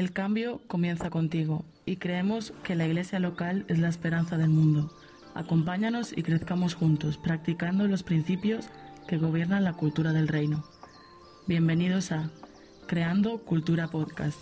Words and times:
El 0.00 0.12
cambio 0.12 0.62
comienza 0.66 1.10
contigo 1.10 1.66
y 1.84 1.96
creemos 1.96 2.54
que 2.62 2.74
la 2.74 2.86
iglesia 2.86 3.20
local 3.20 3.66
es 3.68 3.80
la 3.80 3.90
esperanza 3.90 4.38
del 4.38 4.48
mundo. 4.48 4.90
Acompáñanos 5.34 6.16
y 6.16 6.22
crezcamos 6.22 6.72
juntos, 6.72 7.18
practicando 7.18 7.86
los 7.86 8.02
principios 8.02 8.70
que 9.06 9.18
gobiernan 9.18 9.62
la 9.62 9.74
cultura 9.74 10.14
del 10.14 10.26
reino. 10.26 10.64
Bienvenidos 11.46 12.12
a 12.12 12.30
Creando 12.86 13.40
Cultura 13.44 13.88
Podcast. 13.88 14.38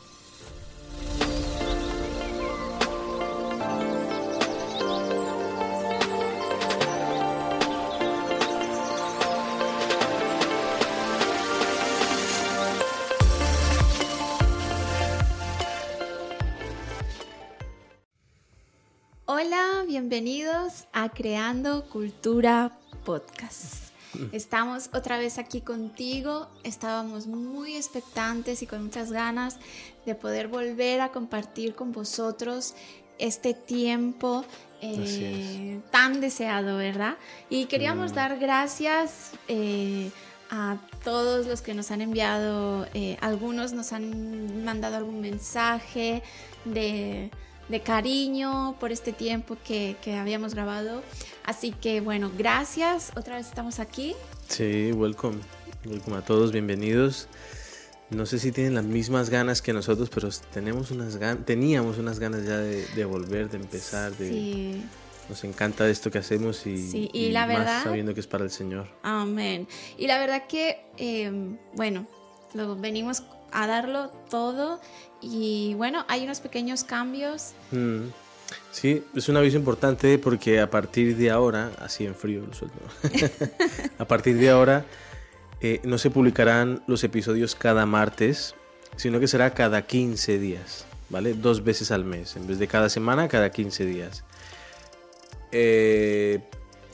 Hola, 19.41 19.85
bienvenidos 19.87 20.89
a 20.93 21.11
Creando 21.11 21.85
Cultura 21.89 22.77
Podcast. 23.05 23.93
Estamos 24.33 24.91
otra 24.93 25.17
vez 25.17 25.39
aquí 25.39 25.61
contigo. 25.61 26.49
Estábamos 26.65 27.29
muy 27.29 27.77
expectantes 27.77 28.63
y 28.63 28.67
con 28.67 28.83
muchas 28.83 29.13
ganas 29.13 29.61
de 30.05 30.17
poder 30.17 30.49
volver 30.49 31.01
a 31.01 31.11
compartir 31.13 31.77
con 31.77 31.93
vosotros 31.93 32.75
este 33.21 33.55
tiempo 33.55 34.45
eh, 34.81 35.83
tan 35.93 36.21
deseado, 36.21 36.77
¿verdad? 36.79 37.17
Y 37.49 37.67
queríamos 37.67 38.11
Mm. 38.11 38.15
dar 38.17 38.39
gracias 38.41 39.35
eh, 39.47 40.11
a 40.51 40.79
todos 41.05 41.47
los 41.47 41.63
que 41.63 41.75
nos 41.75 41.93
han 41.93 42.01
enviado, 42.01 42.89
eh, 42.93 43.17
algunos 43.21 43.73
nos 43.73 43.93
han 43.93 44.65
mandado 44.65 44.97
algún 44.97 45.21
mensaje 45.21 46.25
de, 46.65 47.31
de 47.69 47.81
cariño 47.81 48.77
por 48.81 48.93
este 48.93 49.13
tiempo 49.13 49.57
que, 49.65 49.97
que 50.03 50.15
habíamos 50.17 50.55
grabado. 50.55 51.03
Así 51.45 51.73
que 51.73 52.01
bueno, 52.01 52.31
gracias. 52.37 53.13
Otra 53.17 53.37
vez 53.37 53.47
estamos 53.47 53.79
aquí. 53.79 54.15
Sí, 54.49 54.93
welcome. 54.93 55.39
Welcome 55.85 56.17
a 56.17 56.23
todos, 56.23 56.53
bienvenidos. 56.53 57.29
No 58.11 58.25
sé 58.25 58.39
si 58.39 58.53
tienen 58.53 58.75
las 58.75 58.85
mismas 58.85 59.29
ganas 59.29 59.61
que 59.61 59.73
nosotros, 59.75 60.09
pero 60.13 60.31
tenemos 60.53 60.91
unas 60.91 61.19
teníamos 61.45 61.99
unas 61.99 62.19
ganas 62.19 62.45
ya 62.47 62.57
de, 62.57 62.87
de 62.87 63.05
volver, 63.05 63.51
de 63.51 63.59
empezar. 63.59 64.13
De, 64.17 64.29
Sí. 64.31 64.83
Nos 65.29 65.45
encanta 65.45 65.87
esto 65.91 66.11
que 66.11 66.17
hacemos 66.17 66.67
y, 66.67 66.79
Sí, 66.91 67.11
y 67.13 67.29
la 67.33 67.47
verdad- 67.47 67.65
más 67.67 67.85
sabiendo 67.85 68.15
que 68.15 68.21
es 68.21 68.27
para 68.27 68.45
el 68.45 68.51
Señor. 68.51 68.89
Amén. 69.03 69.69
Y 69.99 70.07
la 70.07 70.19
verdad 70.19 70.47
que, 70.47 70.81
eh, 70.97 71.31
bueno, 71.75 72.07
lo 72.55 72.77
venimos 72.77 73.23
a 73.53 73.67
darlo 73.67 74.11
todo 74.31 74.81
y 75.21 75.75
bueno, 75.75 76.05
hay 76.09 76.25
unos 76.25 76.41
pequeños 76.41 76.85
cambios. 76.85 77.53
Mm. 77.71 78.09
Sí, 78.71 79.05
es 79.15 79.29
un 79.29 79.37
aviso 79.37 79.57
importante 79.57 80.19
porque 80.19 80.61
a 80.61 80.71
partir 80.71 81.17
de 81.17 81.31
ahora, 81.31 81.71
así 81.81 82.07
en 82.07 82.15
frío 82.15 82.45
lo 82.47 82.55
suelto, 82.55 82.79
a 83.99 84.05
partir 84.07 84.39
de 84.39 84.51
ahora 84.51 84.85
eh, 85.61 85.81
no 85.85 85.99
se 85.99 86.11
publicarán 86.11 86.83
los 86.87 87.05
episodios 87.05 87.55
cada 87.55 87.85
martes, 87.85 88.55
sino 88.97 89.21
que 89.21 89.29
será 89.29 89.51
cada 89.55 89.83
15 89.83 90.39
días, 90.39 90.87
¿vale? 91.11 91.35
Dos 91.35 91.65
veces 91.65 91.91
al 91.91 92.05
mes, 92.05 92.37
en 92.37 92.47
vez 92.47 92.59
de 92.59 92.69
cada 92.69 92.89
semana, 92.89 93.29
cada 93.29 93.51
15 93.51 93.85
días. 93.85 94.25
Eh, 95.51 96.41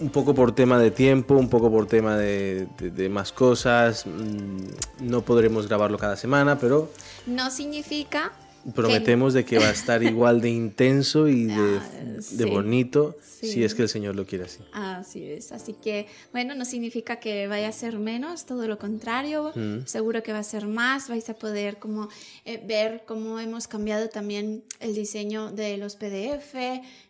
un 0.01 0.11
poco 0.11 0.35
por 0.35 0.55
tema 0.55 0.79
de 0.79 0.91
tiempo, 0.91 1.35
un 1.35 1.49
poco 1.49 1.71
por 1.71 1.87
tema 1.87 2.17
de, 2.17 2.67
de- 2.79 2.91
de 2.91 3.09
más 3.09 3.33
cosas, 3.33 4.05
mm, 4.07 5.07
no 5.09 5.23
podremos 5.23 5.69
grabarlo 5.69 5.99
cada 5.99 6.17
semana, 6.17 6.59
pero 6.59 6.91
No 7.27 7.51
significa 7.51 8.33
Prometemos 8.75 9.35
de 9.35 9.45
que 9.45 9.59
va 9.59 9.67
a 9.67 9.73
estar 9.73 10.03
igual 10.03 10.41
de 10.41 10.49
intenso 10.49 11.29
y 11.29 11.45
de, 11.45 11.55
Ah, 11.79 12.07
de 12.17 12.23
sí. 12.23 12.45
bonito 12.47 13.15
si 13.21 13.63
es 13.63 13.75
que 13.75 13.83
el 13.83 13.91
Señor 13.91 14.15
lo 14.17 14.25
quiere 14.25 14.45
así. 14.45 14.61
Así 14.73 15.23
es, 15.23 15.53
así 15.53 15.75
que 15.75 16.07
bueno, 16.33 16.55
no 16.55 16.65
significa 16.65 17.17
que 17.21 17.47
vaya 17.47 17.69
a 17.69 17.73
ser 17.73 17.99
menos, 17.99 18.47
todo 18.47 18.67
lo 18.67 18.79
contrario, 18.79 19.53
Mm. 19.55 19.81
seguro 19.85 20.23
que 20.23 20.33
va 20.33 20.39
a 20.39 20.43
ser 20.45 20.67
más, 20.67 21.11
vais 21.11 21.29
a 21.29 21.35
poder 21.35 21.77
como 21.77 22.09
eh, 22.47 22.59
ver 22.67 23.03
cómo 23.07 23.39
hemos 23.39 23.69
cambiado 23.69 24.09
también 24.09 24.65
el 24.81 24.95
diseño 24.95 25.53
de 25.53 25.77
los 25.77 25.97
PDF, 25.97 26.55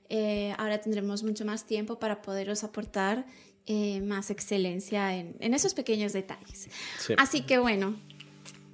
eh, 0.09 0.55
ahora 0.59 0.81
tendremos 0.81 1.23
mucho 1.23 1.45
más 1.45 1.67
tiempo 1.67 1.99
para 1.99 2.23
poderos 2.23 2.65
aportar 2.65 3.27
eh, 3.67 4.01
más 4.03 4.31
excelencia 4.31 5.17
en, 5.17 5.37
en 5.41 5.55
esos 5.55 5.75
pequeños 5.75 6.13
detalles. 6.13 6.69
Sí. 6.99 7.15
Así 7.17 7.43
que 7.43 7.59
bueno, 7.59 7.97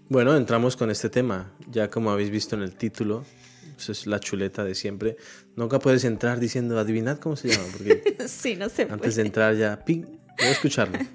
Bueno, 0.08 0.36
entramos 0.36 0.76
con 0.76 0.90
este 0.90 1.08
tema. 1.08 1.52
Ya 1.70 1.88
como 1.88 2.10
habéis 2.10 2.30
visto 2.30 2.56
en 2.56 2.62
el 2.62 2.74
título, 2.74 3.24
eso 3.78 3.92
es 3.92 4.06
la 4.08 4.18
chuleta 4.18 4.64
de 4.64 4.74
siempre. 4.74 5.16
Nunca 5.54 5.78
puedes 5.78 6.02
entrar 6.04 6.40
diciendo, 6.40 6.78
adivinad 6.78 7.18
cómo 7.18 7.36
se 7.36 7.48
llama, 7.48 7.64
porque 7.72 8.16
sí, 8.26 8.56
no 8.56 8.68
se 8.68 8.82
antes 8.82 9.14
de 9.16 9.22
entrar 9.22 9.54
ya, 9.56 9.84
¡ping! 9.84 10.02
Voy 10.02 10.46
a 10.48 10.50
escucharlo. 10.50 10.98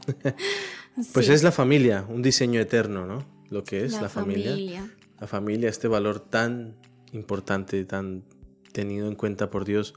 Pues 1.13 1.25
Sí. 1.25 1.33
es 1.33 1.43
la 1.43 1.51
familia, 1.51 2.05
un 2.07 2.21
diseño 2.21 2.61
eterno, 2.61 3.05
¿no? 3.05 3.25
Lo 3.49 3.65
que 3.65 3.83
es 3.83 3.91
la, 3.91 4.03
La 4.03 4.09
familia. 4.09 4.51
familia. 4.51 4.89
La 5.19 5.27
familia, 5.27 5.69
este 5.69 5.89
valor 5.89 6.21
tan 6.21 6.77
importante, 7.11 7.83
tan 7.83 8.23
tenido 8.75 9.07
en 9.07 9.15
cuenta 9.15 9.49
por 9.49 9.63
Dios. 9.65 9.95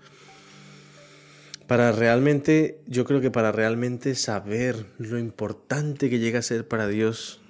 Para 1.66 1.92
realmente, 1.92 2.80
yo 2.86 3.04
creo 3.04 3.20
que 3.20 3.30
para 3.30 3.52
realmente 3.52 4.14
saber 4.14 4.86
lo 4.98 5.18
importante 5.18 6.08
que 6.08 6.18
llega 6.18 6.38
a 6.38 6.42
ser 6.42 6.66
para 6.66 6.88
Dios 6.88 7.40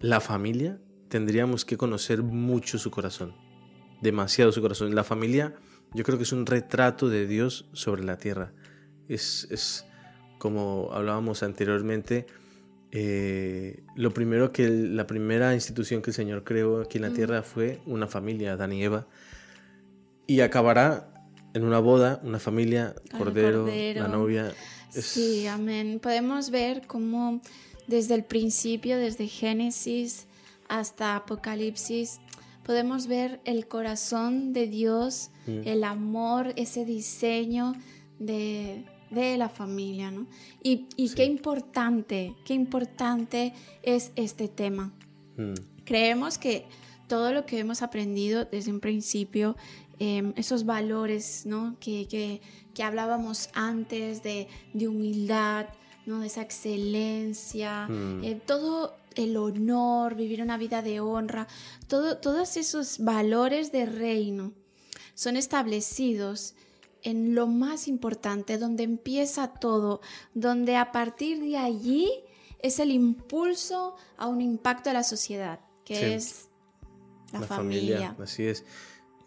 la 0.00 0.20
familia, 0.20 0.78
tendríamos 1.08 1.64
que 1.64 1.76
conocer 1.76 2.22
mucho 2.22 2.78
su 2.78 2.90
corazón, 2.90 3.34
demasiado 4.02 4.50
su 4.50 4.60
corazón. 4.60 4.94
La 4.96 5.04
familia, 5.04 5.54
yo 5.94 6.02
creo 6.02 6.18
que 6.18 6.24
es 6.24 6.32
un 6.32 6.44
retrato 6.44 7.08
de 7.08 7.26
Dios 7.28 7.66
sobre 7.72 8.02
la 8.02 8.18
tierra. 8.18 8.52
Es, 9.08 9.46
es 9.52 9.84
como 10.38 10.90
hablábamos 10.92 11.44
anteriormente, 11.44 12.26
eh, 12.90 13.84
lo 13.94 14.12
primero 14.12 14.50
que 14.52 14.64
el- 14.64 14.96
la 14.96 15.06
primera 15.06 15.54
institución 15.54 16.02
que 16.02 16.10
el 16.10 16.14
Señor 16.14 16.42
creó 16.44 16.80
aquí 16.80 16.98
en 16.98 17.02
la 17.02 17.08
Ujú. 17.08 17.16
tierra 17.16 17.42
fue 17.42 17.80
una 17.86 18.06
familia, 18.08 18.54
Adán 18.54 18.72
y 18.72 18.82
Eva, 18.82 19.06
y 20.26 20.40
acabará 20.40 21.12
en 21.54 21.64
una 21.64 21.78
boda, 21.78 22.20
una 22.24 22.38
familia, 22.38 22.94
cordero, 23.16 23.62
cordero. 23.64 24.02
la 24.02 24.08
novia. 24.08 24.52
Es- 24.94 25.06
Sí, 25.06 25.46
amén. 25.46 25.98
Podemos 26.02 26.50
ver 26.50 26.86
cómo 26.86 27.40
desde 27.86 28.14
el 28.14 28.24
principio, 28.24 28.98
desde 28.98 29.26
Génesis 29.28 30.26
hasta 30.68 31.16
Apocalipsis, 31.16 32.18
podemos 32.64 33.06
ver 33.06 33.40
el 33.44 33.68
corazón 33.68 34.52
de 34.52 34.66
Dios, 34.66 35.30
Mm. 35.46 35.60
el 35.64 35.84
amor, 35.84 36.52
ese 36.56 36.84
diseño 36.84 37.74
de, 38.18 38.84
de 39.10 39.36
la 39.38 39.48
familia, 39.48 40.10
¿no? 40.10 40.26
Y, 40.62 40.86
y 40.96 41.08
Sí. 41.08 41.14
qué 41.14 41.24
importante, 41.24 42.34
qué 42.44 42.54
importante 42.54 43.52
es 43.82 44.10
este 44.16 44.48
tema. 44.48 44.92
Mm, 45.36 45.54
Creemos 45.84 46.38
que 46.38 46.64
todo 47.06 47.32
lo 47.32 47.46
que 47.46 47.60
hemos 47.60 47.82
aprendido 47.82 48.44
desde 48.46 48.72
un 48.72 48.80
principio, 48.80 49.56
em, 49.98 50.32
esos 50.36 50.64
valores 50.64 51.46
¿no? 51.46 51.76
que, 51.80 52.06
que- 52.08 52.40
que 52.74 52.82
hablábamos 52.82 53.48
antes 53.54 54.22
de, 54.22 54.48
de 54.74 54.88
humildad, 54.88 55.66
¿no? 56.04 56.20
de 56.20 56.26
esa 56.26 56.42
excelencia, 56.42 57.86
Mm. 57.88 58.24
eh, 58.24 58.40
todo 58.46 58.94
el 59.14 59.36
honor, 59.38 60.14
vivir 60.14 60.42
una 60.42 60.58
vida 60.58 60.82
de 60.82 61.00
honra, 61.00 61.46
todo, 61.88 62.18
todos 62.18 62.56
esos 62.58 62.98
valores 62.98 63.72
de 63.72 63.86
reino 63.86 64.52
son 65.14 65.36
establecidos 65.36 66.54
en 67.02 67.34
lo 67.34 67.46
más 67.46 67.88
importante, 67.88 68.58
donde 68.58 68.82
empieza 68.82 69.48
todo, 69.48 70.00
donde 70.34 70.76
a 70.76 70.92
partir 70.92 71.40
de 71.40 71.56
allí 71.56 72.10
es 72.58 72.78
el 72.80 72.90
impulso 72.90 73.96
a 74.18 74.26
un 74.26 74.40
impacto 74.42 74.90
a 74.90 74.92
la 74.92 75.04
sociedad, 75.04 75.60
que 75.84 75.94
Sí. 75.96 76.04
es 76.04 76.48
la, 77.32 77.42
familia. 77.42 78.14
Así 78.20 78.44
es. 78.44 78.64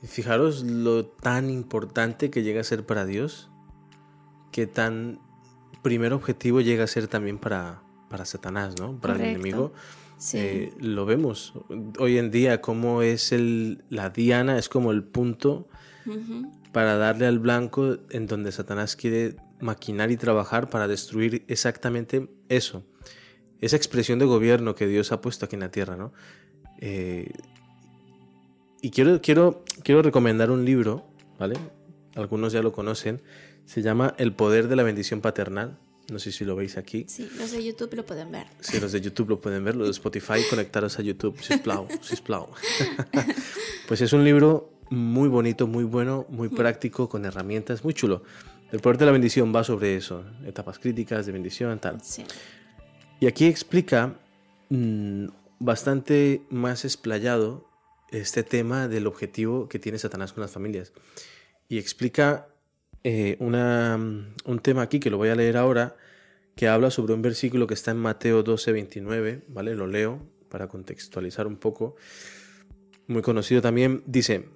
Fijaros 0.04 0.63
lo 0.63 1.06
tan 1.06 1.50
importante 1.50 2.30
que 2.30 2.44
llega 2.44 2.62
a 2.62 2.63
ser 2.63 2.86
para 2.86 3.06
Dios, 3.06 3.50
que 4.51 4.66
tan 4.66 5.19
primer 5.81 6.13
objetivo 6.13 6.62
llega 6.62 6.84
a 6.84 6.88
ser 6.88 7.07
también 7.07 7.38
para, 7.38 7.81
para 8.10 8.25
Satanás, 8.25 8.75
¿no? 8.80 9.00
Para 9.00 9.16
el 9.16 9.22
enemigo. 9.22 9.74
Sí. 10.18 10.38
Eh, 10.38 10.74
lo 10.80 11.06
vemos 11.06 11.54
hoy 11.98 12.18
en 12.18 12.30
día 12.30 12.60
como 12.60 13.01
es 13.01 13.31
el, 13.31 13.86
la 13.90 14.10
diana, 14.10 14.57
es 14.57 14.68
como 14.68 14.92
el 14.92 15.04
punto 15.04 15.69
para 16.74 16.98
darle 16.98 17.25
al 17.25 17.40
blanco 17.40 17.98
en 18.10 18.28
donde 18.28 18.51
Satanás 18.51 18.96
quiere 18.96 19.38
maquinar 19.60 20.12
y 20.12 20.18
trabajar 20.18 20.69
para 20.69 20.88
destruir 20.88 21.46
exactamente 21.48 22.30
eso, 22.50 22.84
esa 23.62 23.75
expresión 23.75 24.19
de 24.19 24.25
gobierno 24.25 24.75
que 24.75 24.88
Dios 24.88 25.12
ha 25.12 25.22
puesto 25.22 25.46
aquí 25.46 25.56
en 25.56 25.62
la 25.62 25.72
tierra, 25.72 25.96
¿no? 25.96 26.13
Eh, 26.80 27.31
y 28.81 28.92
quiero, 28.92 29.22
quiero, 29.22 29.64
quiero 29.84 30.02
recomendar 30.02 30.52
un 30.52 30.66
libro, 30.66 31.06
¿vale? 31.38 31.56
Algunos 32.16 32.54
ya 32.54 32.62
lo 32.62 32.72
conocen, 32.72 33.22
se 33.66 33.81
llama 33.81 34.16
El 34.18 34.34
poder 34.34 34.68
de 34.68 34.76
la 34.76 34.84
bendición 34.84 35.22
paternal 35.22 35.78
No 36.10 36.18
sé 36.18 36.31
si 36.31 36.44
lo 36.44 36.56
veis 36.56 36.78
aquí. 36.78 37.06
Sí, 37.08 37.30
los 37.38 37.52
de 37.52 37.64
YouTube 37.64 37.94
lo 37.94 38.06
pueden 38.06 38.31
ver. 38.31 38.48
Sí, 38.62 38.80
los 38.80 38.92
de 38.92 39.02
YouTube 39.02 39.30
lo 39.30 39.40
pueden 39.40 39.64
ver. 39.64 39.76
Los 39.76 39.88
de 39.88 39.92
Spotify, 39.92 40.42
conectaros 40.50 40.98
a 40.98 41.04
YouTube. 41.04 41.40
Sisplau, 41.40 41.88
sisplau. 42.02 42.50
pues 43.88 44.02
es 44.02 44.12
un 44.12 44.24
libro 44.24 44.74
muy 44.90 45.30
bonito, 45.30 45.68
muy 45.68 45.84
bueno, 45.84 46.25
muy 46.30 46.50
práctico, 46.50 47.08
con 47.08 47.25
herramientas, 47.25 47.84
muy 47.84 47.94
chulo. 47.94 48.24
El 48.72 48.80
poder 48.80 48.98
de 48.98 49.06
la 49.06 49.12
bendición 49.12 49.54
va 49.56 49.64
sobre 49.64 49.96
eso. 49.96 50.25
Etapas 50.46 50.80
críticas 50.80 51.28
de 51.28 51.32
bendición, 51.32 51.78
tal. 51.80 52.02
Sí. 52.02 52.24
Y 53.20 53.28
aquí 53.28 53.46
explica 53.46 54.16
mm, 54.70 55.28
bastante 55.60 56.42
más 56.50 56.86
explayado 56.86 57.69
este 58.12 58.44
tema 58.44 58.88
del 58.88 59.08
objetivo 59.08 59.68
que 59.68 59.80
tiene 59.80 60.00
Satanás 60.00 60.34
con 60.34 60.42
las 60.42 60.52
familias. 60.52 60.94
Y 61.68 61.78
explica 61.78 62.48
eh, 63.04 63.38
una, 63.40 63.98
un 64.46 64.60
tema 64.60 64.82
aquí 64.82 65.00
que 65.00 65.10
lo 65.10 65.18
voy 65.18 65.30
a 65.30 65.36
leer 65.36 65.58
ahora, 65.58 65.96
que 66.56 66.68
habla 66.68 66.92
sobre 66.92 67.14
un 67.14 67.22
versículo 67.22 67.68
que 67.68 67.74
está 67.74 67.92
en 67.92 67.98
Mateo 67.98 68.44
12, 68.44 68.72
29, 68.72 69.44
¿vale? 69.48 69.76
Lo 69.76 69.88
leo 69.88 70.22
para 70.50 70.68
contextualizar 70.68 71.48
un 71.48 71.58
poco. 71.58 71.96
Muy 73.08 73.22
conocido 73.22 73.62
también. 73.62 74.04
Dice, 74.06 74.50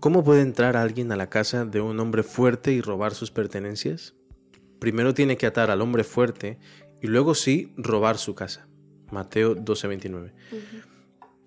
¿cómo 0.00 0.22
puede 0.22 0.42
entrar 0.42 0.76
alguien 0.76 1.10
a 1.12 1.16
la 1.16 1.30
casa 1.30 1.64
de 1.64 1.80
un 1.80 1.98
hombre 2.00 2.22
fuerte 2.22 2.72
y 2.72 2.80
robar 2.80 3.14
sus 3.14 3.30
pertenencias? 3.30 4.14
Primero 4.78 5.14
tiene 5.14 5.36
que 5.36 5.46
atar 5.46 5.70
al 5.70 5.80
hombre 5.80 6.04
fuerte 6.04 6.58
y 7.00 7.06
luego 7.06 7.34
sí 7.34 7.72
robar 7.76 8.18
su 8.18 8.34
casa. 8.34 8.66
Mateo 9.10 9.54
12, 9.54 9.88
29. 9.88 10.32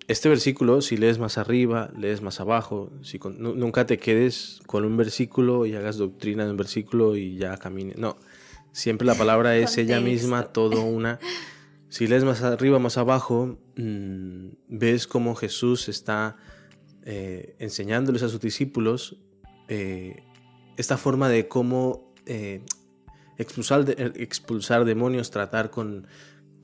Este 0.08 0.28
versículo, 0.28 0.82
si 0.82 0.96
lees 0.96 1.18
más 1.18 1.36
arriba, 1.36 1.90
lees 1.98 2.22
más 2.22 2.38
abajo, 2.38 2.92
si 3.02 3.18
nunca 3.18 3.86
te 3.86 3.98
quedes 3.98 4.60
con 4.66 4.84
un 4.84 4.96
versículo 4.96 5.66
y 5.66 5.74
hagas 5.74 5.96
doctrina 5.96 6.44
de 6.44 6.52
un 6.52 6.56
versículo 6.56 7.16
y 7.16 7.36
ya 7.36 7.56
camines. 7.56 7.98
No, 7.98 8.16
siempre 8.70 9.04
la 9.04 9.14
palabra 9.14 9.56
es 9.56 9.78
ella 9.78 10.00
misma, 10.00 10.44
todo 10.44 10.82
una. 10.82 11.18
Si 11.88 12.06
lees 12.06 12.22
más 12.22 12.42
arriba, 12.42 12.78
más 12.78 12.98
abajo, 12.98 13.58
mm, 13.76 14.48
ves 14.68 15.08
cómo 15.08 15.34
Jesús 15.34 15.88
está 15.88 16.36
eh, 17.04 17.56
enseñándoles 17.58 18.22
a 18.22 18.28
sus 18.28 18.40
discípulos 18.40 19.16
eh, 19.68 20.22
esta 20.76 20.96
forma 20.98 21.28
de 21.28 21.48
cómo 21.48 22.12
eh, 22.26 22.62
expulsar, 23.38 23.84
expulsar 24.16 24.84
demonios, 24.84 25.30
tratar 25.30 25.70
con 25.70 26.06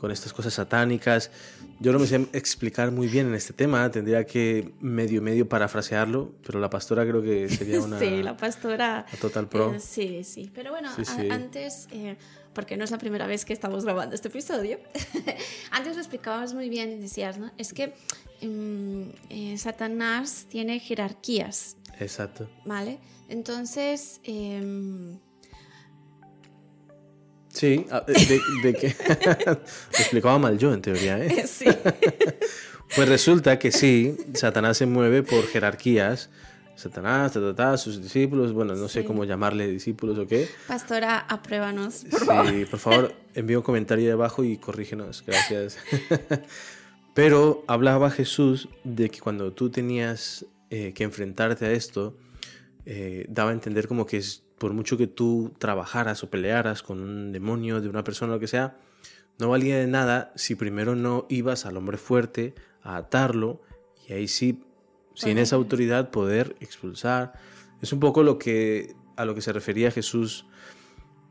con 0.03 0.11
estas 0.11 0.33
cosas 0.33 0.53
satánicas. 0.55 1.31
Yo 1.79 1.93
no 1.93 2.01
me 2.01 2.09
sé 2.09 2.27
explicar 2.33 2.91
muy 2.91 3.07
bien 3.07 3.29
en 3.29 3.35
este 3.35 3.53
tema, 3.53 3.89
tendría 3.89 4.27
que 4.27 4.75
medio 4.81 5.23
medio 5.23 5.49
parafrasearlo, 5.49 6.35
pero 6.45 6.59
la 6.59 6.69
pastora 6.69 7.07
creo 7.07 7.23
que 7.23 7.49
sería 7.49 7.81
una... 7.87 8.01
sí, 8.01 8.21
la 8.21 8.37
pastora... 8.37 9.07
total 9.21 9.49
pro. 9.49 9.73
Eh, 9.73 9.79
sí, 9.79 10.25
sí, 10.25 10.51
pero 10.53 10.73
bueno, 10.73 10.91
antes, 11.31 11.87
eh, 11.93 12.17
porque 12.53 12.77
no 12.77 12.83
es 12.83 12.91
la 12.91 12.99
primera 12.99 13.29
vez 13.29 13.45
que 13.45 13.53
estamos 13.53 13.85
grabando 13.85 14.17
este 14.17 14.27
episodio, 14.27 14.81
antes 15.71 15.95
lo 15.95 16.01
explicabas 16.01 16.53
muy 16.53 16.69
bien 16.69 16.91
y 16.91 16.97
decías, 16.97 17.39
¿no? 17.39 17.53
Es 17.57 17.73
que 17.73 17.95
mm, 18.43 19.03
eh, 19.31 19.57
Satanás 19.57 20.47
tiene 20.49 20.81
jerarquías. 20.81 21.77
Exacto. 22.01 22.51
¿Vale? 22.65 22.99
Entonces... 23.29 24.21
Sí, 27.53 27.87
ah, 27.91 28.03
de, 28.07 28.75
que 28.75 28.97
lo 29.47 29.53
explicaba 29.99 30.39
mal 30.39 30.59
yo 30.59 30.73
en 30.73 30.81
teoría, 30.81 31.23
¿eh? 31.23 31.45
Sí. 31.47 31.67
pues 32.97 33.09
resulta 33.09 33.59
que 33.59 33.71
sí, 33.71 34.17
Satanás 34.35 34.79
se 34.79 34.87
mueve 34.87 35.23
por 35.23 35.47
jerarquías. 35.47 36.31
Satanás, 36.75 37.39
ta, 37.55 37.77
sus 37.77 38.03
discípulos, 38.03 38.53
bueno, 38.53 38.75
no 38.75 38.89
sé 38.89 39.05
cómo 39.05 39.25
llamarle 39.25 39.69
discípulos 39.69 40.19
o 40.19 40.27
qué. 40.27 40.49
Pastora, 40.67 41.19
apruébanos, 41.19 42.07
por 42.11 42.25
favor. 42.25 42.51
Sí, 42.51 42.65
por 42.65 42.81
favor, 42.81 43.15
envío 43.35 43.59
un 43.59 43.63
comentario 43.63 44.07
de 44.07 44.13
abajo 44.13 44.43
y 44.43 44.57
corrígenos, 44.57 45.23
gracias. 45.25 45.77
Pero 47.15 47.63
hablaba 47.69 48.11
Jesús 48.11 48.69
de 48.85 49.11
que 49.11 49.21
cuando 49.21 49.53
tú 49.53 49.71
tenías 49.71 50.47
eh, 50.71 50.93
que 50.95 51.05
enfrentarte 51.05 51.67
a 51.67 51.73
esto, 51.73 52.17
eh, 52.87 53.27
daba 53.29 53.51
a 53.51 53.53
entender 53.53 53.87
como 53.87 54.07
que 54.07 54.17
es 54.17 54.42
por 54.63 54.75
mucho 54.75 54.97
que 54.97 55.09
tú 55.09 55.51
trabajaras 55.59 56.23
o 56.23 56.31
pelearas 56.31 56.85
con 56.85 57.01
un 57.01 57.33
demonio, 57.33 57.81
de 57.81 57.89
una 57.89 58.05
persona, 58.05 58.35
lo 58.35 58.39
que 58.39 58.47
sea, 58.47 58.77
no 59.41 59.49
valía 59.49 59.77
de 59.77 59.89
nada 59.89 60.33
si 60.37 60.55
primero 60.55 60.95
no 60.95 61.27
ibas 61.29 61.67
al 61.67 61.77
hombre 61.77 61.99
fuerte 61.99 62.55
a 62.81 62.95
atarlo 62.95 63.61
y 64.07 64.13
ahí 64.13 64.29
sí, 64.29 64.63
sin 65.15 65.39
esa 65.39 65.57
autoridad, 65.57 66.13
poder 66.13 66.55
expulsar. 66.61 67.33
Es 67.81 67.93
un 67.93 67.99
poco 67.99 68.23
lo 68.23 68.39
que, 68.39 68.95
a 69.17 69.25
lo 69.25 69.35
que 69.35 69.41
se 69.41 69.53
refería 69.53 69.91
Jesús. 69.91 70.47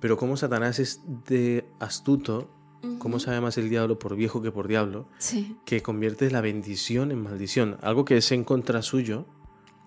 Pero 0.01 0.17
como 0.17 0.35
Satanás 0.35 0.79
es 0.79 0.99
de 1.29 1.63
astuto, 1.79 2.49
¿Cómo 2.97 3.19
sabe 3.19 3.39
más 3.41 3.59
el 3.59 3.69
diablo 3.69 3.99
por 3.99 4.15
viejo 4.15 4.41
que 4.41 4.51
por 4.51 4.67
diablo? 4.67 5.07
Que 5.65 5.83
convierte 5.83 6.31
la 6.31 6.41
bendición 6.41 7.11
en 7.11 7.21
maldición. 7.21 7.77
Algo 7.81 8.05
que 8.05 8.17
es 8.17 8.31
en 8.31 8.43
contra 8.43 8.81
suyo, 8.81 9.27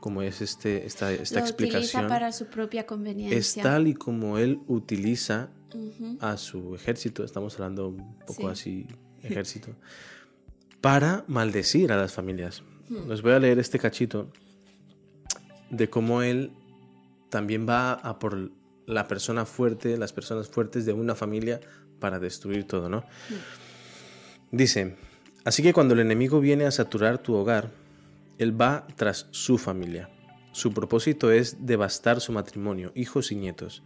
como 0.05 0.21
es 0.21 0.43
este, 0.43 0.85
esta, 0.85 1.11
esta 1.15 1.41
Lo 1.41 1.47
explicación. 1.47 2.05
Utiliza 2.05 2.09
para 2.09 2.31
su 2.31 2.45
propia 2.49 2.85
conveniencia. 2.85 3.39
Es 3.39 3.55
tal 3.55 3.89
y 3.89 3.95
como 3.95 4.37
él 4.37 4.61
utiliza 4.67 5.49
a 6.21 6.37
su 6.37 6.75
ejército, 6.75 7.25
estamos 7.25 7.55
hablando 7.55 7.89
un 7.89 8.19
poco 8.27 8.49
así, 8.49 8.87
ejército, 9.23 9.75
para 10.83 11.25
maldecir 11.27 11.91
a 11.91 11.97
las 11.97 12.12
familias. 12.12 12.62
Hmm. 12.91 13.09
Les 13.09 13.23
voy 13.23 13.33
a 13.33 13.39
leer 13.39 13.59
este 13.59 13.79
cachito 13.79 14.31
de 15.71 15.89
cómo 15.89 16.21
él 16.21 16.53
también 17.31 17.67
va 17.67 17.95
a 17.95 18.19
por 18.19 18.51
la 18.85 19.09
persona 19.09 19.47
fuerte, 19.47 19.97
las 19.97 20.12
personas 20.12 20.51
fuertes 20.51 20.85
de 20.85 20.93
una 20.93 21.15
familia 21.15 21.61
para 21.99 22.19
destruir 22.19 22.65
todo, 22.67 22.91
¿no? 22.91 22.99
Hmm. 23.31 24.55
Dice, 24.59 24.97
así 25.47 25.62
que 25.62 25.73
cuando 25.73 25.95
el 25.95 26.01
enemigo 26.01 26.41
viene 26.41 26.67
a 26.67 26.71
saturar 26.71 27.17
tu 27.17 27.33
hogar, 27.33 27.84
él 28.39 28.61
va 28.61 28.87
tras 28.97 29.29
su 29.31 29.59
familia. 29.59 30.11
Su 30.53 30.73
propósito 30.73 31.33
es 31.33 31.67
devastar 31.67 32.21
su 32.21 32.33
matrimonio, 32.33 32.93
hijos 32.95 33.33
y 33.33 33.37
nietos. 33.37 33.83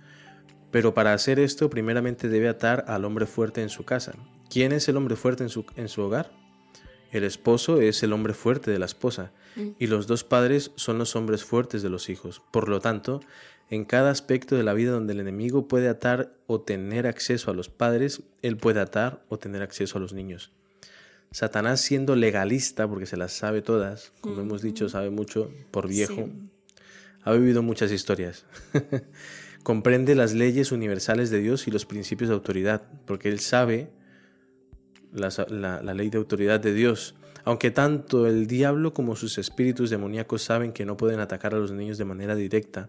Pero 0.71 0.93
para 0.93 1.15
hacer 1.15 1.41
esto, 1.41 1.71
primeramente 1.71 2.29
debe 2.29 2.49
atar 2.49 2.85
al 2.89 3.05
hombre 3.05 3.27
fuerte 3.27 3.63
en 3.63 3.71
su 3.71 3.85
casa. 3.85 4.13
¿Quién 4.51 4.73
es 4.73 4.89
el 4.89 4.97
hombre 4.97 5.17
fuerte 5.17 5.43
en 5.43 5.49
su, 5.49 5.65
en 5.77 5.89
su 5.89 6.03
hogar? 6.03 6.31
El 7.11 7.25
esposo 7.25 7.81
es 7.81 8.03
el 8.03 8.13
hombre 8.13 8.35
fuerte 8.35 8.71
de 8.71 8.79
la 8.79 8.85
esposa, 8.85 9.33
mm. 9.57 9.69
y 9.79 9.87
los 9.87 10.07
dos 10.07 10.25
padres 10.25 10.73
son 10.77 10.99
los 10.99 11.17
hombres 11.17 11.43
fuertes 11.43 11.83
de 11.83 11.89
los 11.89 12.11
hijos. 12.11 12.43
Por 12.51 12.69
lo 12.69 12.81
tanto, 12.81 13.21
en 13.71 13.85
cada 13.85 14.11
aspecto 14.11 14.57
de 14.57 14.63
la 14.63 14.75
vida 14.75 14.93
donde 14.93 15.15
el 15.15 15.21
enemigo 15.21 15.69
puede 15.69 15.89
atar 15.89 16.35
o 16.47 16.61
tener 16.61 17.07
acceso 17.07 17.51
a 17.51 17.55
los 17.55 17.71
padres, 17.71 18.23
él 18.43 18.59
puede 18.59 18.81
atar 18.81 19.25
o 19.29 19.39
tener 19.39 19.63
acceso 19.63 19.97
a 19.97 20.01
los 20.01 20.13
niños. 20.13 20.53
Satanás 21.31 21.81
siendo 21.81 22.17
legalista, 22.17 22.89
porque 22.89 23.07
se 23.07 23.17
las 23.17 23.33
sabe 23.33 23.63
todas, 23.63 24.13
como 24.21 24.41
hemos 24.41 24.63
dicho, 24.63 24.89
sabe 24.89 25.11
mucho 25.11 25.51
por 25.71 25.87
viejo, 25.87 26.29
ha 27.23 27.33
vivido 27.33 27.63
muchas 27.63 27.93
historias. 27.93 28.47
Comprende 29.63 30.15
las 30.15 30.33
leyes 30.33 30.73
universales 30.73 31.31
de 31.31 31.41
Dios 31.41 31.69
y 31.69 31.71
los 31.71 31.85
principios 31.85 32.29
de 32.29 32.35
autoridad, 32.35 32.83
porque 33.05 33.29
él 33.29 33.41
sabe 33.41 33.91
la, 35.13 35.31
la 35.83 35.95
ley 35.95 36.09
de 36.09 36.19
autoridad 36.19 36.61
de 36.61 36.73
Dios. 36.73 37.15
Aunque 37.45 37.71
tanto 37.71 38.27
el 38.27 38.47
diablo 38.47 38.95
como 38.95 39.17
sus 39.17 39.39
espíritus 39.39 39.91
demoníacos 39.91 40.43
saben 40.43 40.73
que 40.73 40.87
no 40.87 40.97
pueden 40.97 41.21
atacar 41.21 41.55
a 41.55 41.59
los 41.59 41.73
niños 41.73 41.99
de 41.99 42.05
manera 42.05 42.35
directa, 42.35 42.89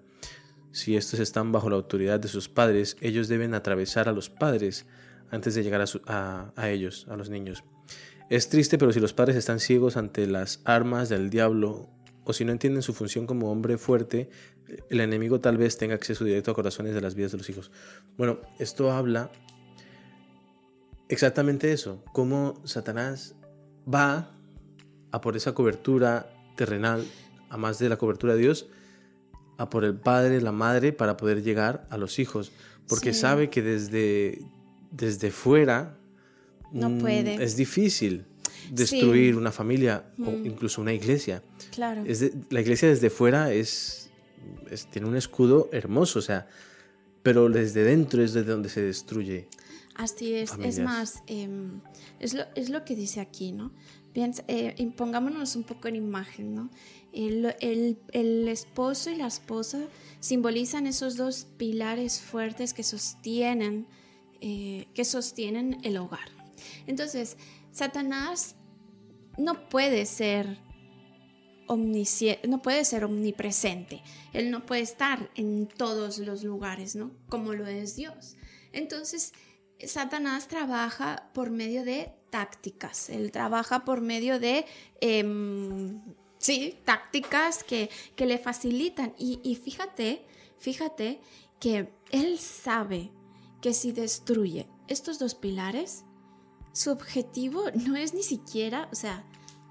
si 0.71 0.95
estos 0.95 1.19
están 1.19 1.51
bajo 1.51 1.69
la 1.69 1.75
autoridad 1.75 2.19
de 2.19 2.27
sus 2.27 2.47
padres, 2.47 2.95
ellos 3.01 3.27
deben 3.27 3.53
atravesar 3.53 4.07
a 4.07 4.11
los 4.11 4.29
padres 4.29 4.85
antes 5.31 5.55
de 5.55 5.63
llegar 5.63 5.83
a, 6.07 6.51
a 6.55 6.69
ellos, 6.69 7.07
a 7.09 7.15
los 7.15 7.29
niños. 7.29 7.63
Es 8.29 8.49
triste, 8.49 8.77
pero 8.77 8.93
si 8.93 8.99
los 8.99 9.13
padres 9.13 9.35
están 9.35 9.59
ciegos 9.59 9.97
ante 9.97 10.27
las 10.27 10.61
armas 10.63 11.09
del 11.09 11.31
diablo 11.31 11.89
o 12.23 12.33
si 12.33 12.45
no 12.45 12.51
entienden 12.51 12.83
su 12.83 12.93
función 12.93 13.25
como 13.25 13.51
hombre 13.51 13.79
fuerte, 13.79 14.29
el 14.89 15.01
enemigo 15.01 15.39
tal 15.39 15.57
vez 15.57 15.77
tenga 15.77 15.95
acceso 15.95 16.23
directo 16.23 16.51
a 16.51 16.53
corazones 16.53 16.93
de 16.93 17.01
las 17.01 17.15
vidas 17.15 17.31
de 17.31 17.39
los 17.39 17.49
hijos. 17.49 17.71
Bueno, 18.17 18.39
esto 18.59 18.91
habla 18.91 19.31
exactamente 21.07 21.71
eso, 21.71 22.03
cómo 22.13 22.61
Satanás 22.65 23.33
va 23.91 24.31
a 25.11 25.21
por 25.21 25.35
esa 25.35 25.55
cobertura 25.55 26.29
terrenal, 26.55 27.03
a 27.49 27.57
más 27.57 27.79
de 27.79 27.89
la 27.89 27.97
cobertura 27.97 28.35
de 28.35 28.41
Dios, 28.41 28.67
a 29.57 29.71
por 29.71 29.83
el 29.83 29.95
padre, 29.95 30.39
la 30.39 30.51
madre, 30.51 30.93
para 30.93 31.17
poder 31.17 31.41
llegar 31.41 31.87
a 31.89 31.97
los 31.97 32.19
hijos, 32.19 32.51
porque 32.87 33.13
sabe 33.13 33.49
que 33.49 33.63
desde, 33.63 34.39
desde 34.91 35.31
fuera 35.31 35.98
no 36.71 36.89
mm, 36.89 36.99
puede. 36.99 37.43
Es 37.43 37.55
difícil 37.55 38.25
destruir 38.71 39.35
una 39.35 39.51
familia 39.51 40.03
o 40.19 40.31
mm. 40.31 40.45
incluso 40.45 40.81
una 40.81 40.93
iglesia. 40.93 41.43
Claro. 41.71 42.03
Es 42.05 42.31
la 42.49 42.61
iglesia 42.61 42.89
desde 42.89 43.09
fuera 43.09 43.51
es, 43.53 44.09
tiene 44.91 45.07
un 45.07 45.15
escudo 45.15 45.69
hermoso, 45.71 46.19
o 46.19 46.21
sea, 46.21 46.47
pero 47.23 47.49
desde 47.49 47.83
dentro 47.83 48.23
es 48.23 48.33
desde 48.33 48.51
donde 48.51 48.69
se 48.69 48.81
destruye. 48.81 49.47
Así 49.95 50.33
es, 50.33 50.51
es 50.63 50.79
más, 50.79 51.23
em, 51.27 51.81
es, 52.19 52.33
lo, 52.33 52.43
es, 52.55 52.69
lo, 52.69 52.85
que 52.85 52.95
dice 52.95 53.19
aquí, 53.19 53.51
¿no? 53.51 53.73
Bien, 54.13 54.33
eh, 54.47 54.73
impongámonos 54.77 55.57
un 55.57 55.63
poco 55.63 55.89
en 55.89 55.97
imagen, 55.97 56.55
¿no? 56.55 56.69
El, 57.11 57.53
el, 57.59 57.97
el, 58.13 58.47
esposo 58.47 59.09
y 59.09 59.15
la 59.15 59.27
esposa 59.27 59.81
simbolizan 60.21 60.87
esos 60.87 61.17
dos 61.17 61.47
pilares 61.57 62.21
fuertes 62.21 62.73
que 62.73 62.83
sostienen 62.83 63.87
eh, 64.41 64.87
que 64.93 65.03
sostienen 65.03 65.79
el 65.83 65.97
hogar. 65.97 66.29
Entonces, 66.87 67.37
Satanás 67.71 68.55
no 69.37 69.69
puede 69.69 70.05
ser 70.05 70.57
no 72.47 72.61
puede 72.63 72.83
ser 72.83 73.03
omnipresente. 73.03 74.01
Él 74.33 74.49
no 74.49 74.65
puede 74.65 74.81
estar 74.81 75.29
en 75.35 75.67
todos 75.67 76.17
los 76.17 76.43
lugares, 76.43 76.95
¿no? 76.95 77.11
Como 77.27 77.53
lo 77.53 77.67
es 77.67 77.95
Dios. 77.95 78.37
Entonces, 78.73 79.33
Satanás 79.85 80.47
trabaja 80.47 81.29
por 81.33 81.51
medio 81.51 81.85
de 81.85 82.11
tácticas. 82.31 83.09
Él 83.09 83.31
trabaja 83.31 83.85
por 83.85 84.01
medio 84.01 84.39
de, 84.39 84.65
em, 84.99 86.01
sí, 86.39 86.75
tácticas 86.85 87.63
que, 87.63 87.89
le 88.17 88.39
facilitan. 88.39 89.13
Y 89.19 89.55
fíjate, 89.55 90.25
fíjate 90.57 91.21
que 91.59 91.93
él 92.11 92.39
sabe 92.39 93.11
que 93.61 93.73
si 93.73 93.91
destruye 93.91 94.67
estos 94.87 95.19
dos 95.19 95.35
pilares, 95.35 96.05
su 96.71 96.91
objetivo 96.91 97.65
no 97.85 97.95
es 97.95 98.13
ni 98.13 98.23
siquiera, 98.23 98.89
o 98.91 98.95
sea, 98.95 99.25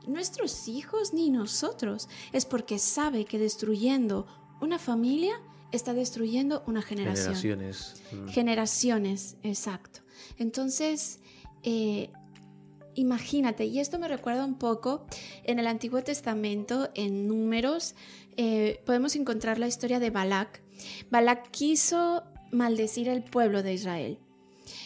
nuestros 0.07 0.69
hijos 0.69 1.13
ni 1.13 1.31
nosotros. 1.31 2.09
Es 2.33 2.45
porque 2.47 2.79
sabe 2.79 3.25
que 3.25 3.39
destruyendo 3.39 4.27
una 4.61 4.79
familia 4.79 5.41
está 5.73 5.95
destruyendo 5.95 6.63
una 6.67 6.83
generación. 6.83 7.35
Generaciones. 7.35 8.03
Mm. 8.13 8.29
Generaciones, 8.29 9.37
exacto. 9.43 10.01
Entonces, 10.39 11.21
eh, 11.63 12.11
imagínate, 12.95 13.67
y 13.67 13.79
esto 13.79 13.99
me 13.99 14.09
recuerda 14.09 14.45
un 14.45 14.59
poco 14.59 15.07
en 15.45 15.59
el 15.59 15.67
Antiguo 15.67 16.03
Testamento, 16.03 16.91
en 16.95 17.29
números, 17.29 17.95
eh, 18.37 18.83
podemos 18.87 19.15
encontrar 19.17 19.59
la 19.59 19.67
historia 19.67 20.01
de 20.01 20.11
Balak. 20.11 20.63
Balak 21.11 21.51
quiso 21.51 22.25
maldecir 22.51 23.11
al 23.11 23.23
pueblo 23.23 23.63
de 23.63 23.75
Israel, 23.75 24.19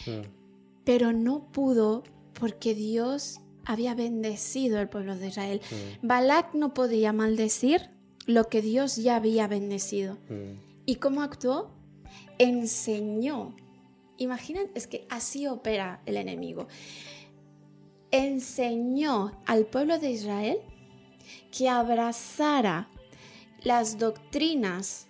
mm. 0.05 0.42
Pero 0.83 1.13
no 1.13 1.51
pudo 1.51 2.03
porque 2.39 2.75
Dios 2.75 3.39
había 3.65 3.95
bendecido 3.95 4.79
al 4.79 4.89
pueblo 4.89 5.15
de 5.15 5.27
Israel. 5.27 5.61
Mm. 6.01 6.07
Balak 6.07 6.53
no 6.53 6.73
podía 6.73 7.13
maldecir 7.13 7.89
lo 8.25 8.49
que 8.49 8.61
Dios 8.61 8.95
ya 8.97 9.15
había 9.15 9.47
bendecido. 9.47 10.17
Mm. 10.29 10.59
¿Y 10.85 10.95
cómo 10.95 11.21
actuó? 11.21 11.71
Enseñó. 12.37 13.55
Imaginen, 14.17 14.69
es 14.75 14.87
que 14.87 15.07
así 15.09 15.47
opera 15.47 16.01
el 16.05 16.17
enemigo. 16.17 16.67
Enseñó 18.11 19.41
al 19.45 19.65
pueblo 19.65 19.97
de 19.97 20.11
Israel 20.11 20.59
que 21.51 21.69
abrazara 21.69 22.89
las 23.63 23.97
doctrinas 23.97 25.07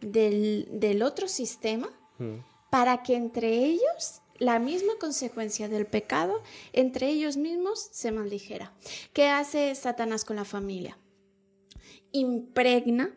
del, 0.00 1.02
otro 1.02 1.28
sistema 1.28 1.88
mm. 2.18 2.34
para 2.70 3.02
que 3.02 3.16
entre 3.16 3.64
ellos 3.64 4.22
la 4.38 4.58
misma 4.58 4.94
consecuencia 5.00 5.68
del 5.68 5.86
pecado 5.86 6.42
entre 6.72 7.08
ellos 7.08 7.36
mismos 7.36 7.88
se 7.92 8.12
maldijera. 8.12 8.72
¿Qué 9.12 9.28
hace 9.28 9.74
Satanás 9.74 10.24
con 10.24 10.36
la 10.36 10.44
familia? 10.44 10.98
Impregna, 12.12 13.14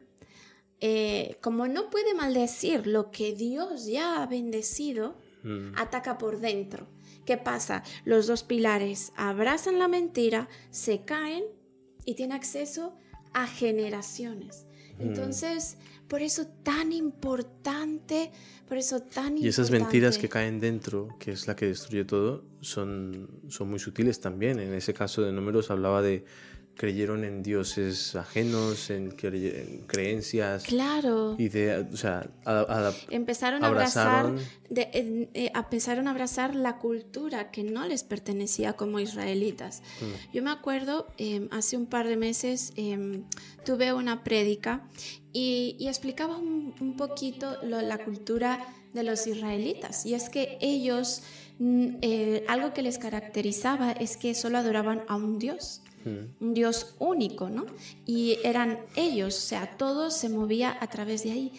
eh, 0.79 1.37
como 1.41 1.67
no 1.67 1.89
puede 1.89 2.13
maldecir 2.13 2.87
lo 2.87 3.11
que 3.11 3.33
Dios 3.33 3.85
ya 3.85 4.21
ha 4.21 4.25
bendecido, 4.27 5.15
mm. 5.43 5.73
ataca 5.75 6.17
por 6.17 6.39
dentro. 6.39 6.87
¿Qué 7.25 7.37
pasa? 7.37 7.83
Los 8.05 8.27
dos 8.27 8.43
pilares 8.43 9.11
abrazan 9.15 9.77
la 9.77 9.87
mentira, 9.87 10.49
se 10.71 11.03
caen 11.03 11.43
y 12.05 12.15
tiene 12.15 12.35
acceso 12.35 12.95
a 13.33 13.45
generaciones. 13.45 14.65
Mm. 14.97 15.09
Por 16.09 16.21
eso 16.21 16.47
tan 16.63 16.91
importante, 16.91 18.31
por 18.67 18.77
eso 18.77 19.01
tan 19.01 19.37
Y 19.37 19.47
esas 19.47 19.71
mentiras 19.71 20.17
que 20.17 20.27
caen 20.27 20.59
dentro, 20.59 21.15
que 21.19 21.31
es 21.31 21.47
la 21.47 21.55
que 21.55 21.67
destruye 21.67 22.03
todo, 22.03 22.43
son, 22.61 23.29
son 23.47 23.69
muy 23.69 23.79
sutiles 23.79 24.19
también. 24.19 24.59
En 24.59 24.73
ese 24.73 24.93
caso 24.93 25.21
de 25.21 25.31
números 25.31 25.69
hablaba 25.69 26.01
de 26.01 26.25
creyeron 26.79 27.25
en 27.25 27.43
dioses 27.43 28.15
ajenos, 28.15 28.89
en, 28.89 29.11
creencias. 29.11 30.63
Claro. 30.63 31.35
Y 31.37 31.49
de, 31.49 31.85
o 31.91 31.97
sea, 31.97 32.25
empezaron 33.09 33.65
a 33.65 33.67
abrazar, 33.67 34.33
de, 34.69 34.89
eh, 35.33 35.51
empezaron 35.53 36.07
a 36.07 36.11
abrazar 36.11 36.55
la 36.55 36.77
cultura 36.77 37.51
que 37.51 37.63
no 37.63 37.85
les 37.85 38.03
pertenecía 38.03 38.73
como 38.73 39.01
israelitas. 39.01 39.83
Mm. 39.99 40.33
Yo 40.33 40.41
me 40.41 40.51
acuerdo, 40.51 41.07
em, 41.17 41.49
hace 41.51 41.75
un 41.75 41.85
par 41.85 42.07
de 42.07 42.15
meses 42.15 42.71
em, 42.77 43.25
tuve 43.65 43.91
una 43.91 44.23
prédica 44.23 44.81
y, 45.33 45.75
explicaba 45.87 46.37
un, 46.37 46.95
poquito 46.97 47.57
la 47.63 47.97
cultura 47.99 48.65
de 48.93 49.03
los 49.03 49.27
israelitas. 49.27 50.05
Y 50.05 50.13
es 50.13 50.29
que 50.29 50.57
ellos, 50.61 51.23
mm, 51.59 51.87
eh, 52.01 52.45
algo 52.47 52.73
que 52.73 52.81
les 52.81 52.97
caracterizaba 52.97 53.91
es 53.91 54.17
que 54.17 54.33
solo 54.33 54.57
adoraban 54.57 55.03
a 55.07 55.15
un 55.15 55.39
Dios 55.39 55.81
un 56.05 56.53
Dios 56.53 56.95
único, 56.99 57.49
¿no? 57.49 57.65
Y 58.05 58.37
eran 58.43 58.79
ellos, 58.95 59.37
o 59.37 59.41
sea, 59.41 59.77
todo 59.77 60.11
se 60.11 60.29
movía 60.29 60.77
a 60.79 60.87
través 60.87 61.23
de 61.23 61.31
ahí. 61.31 61.51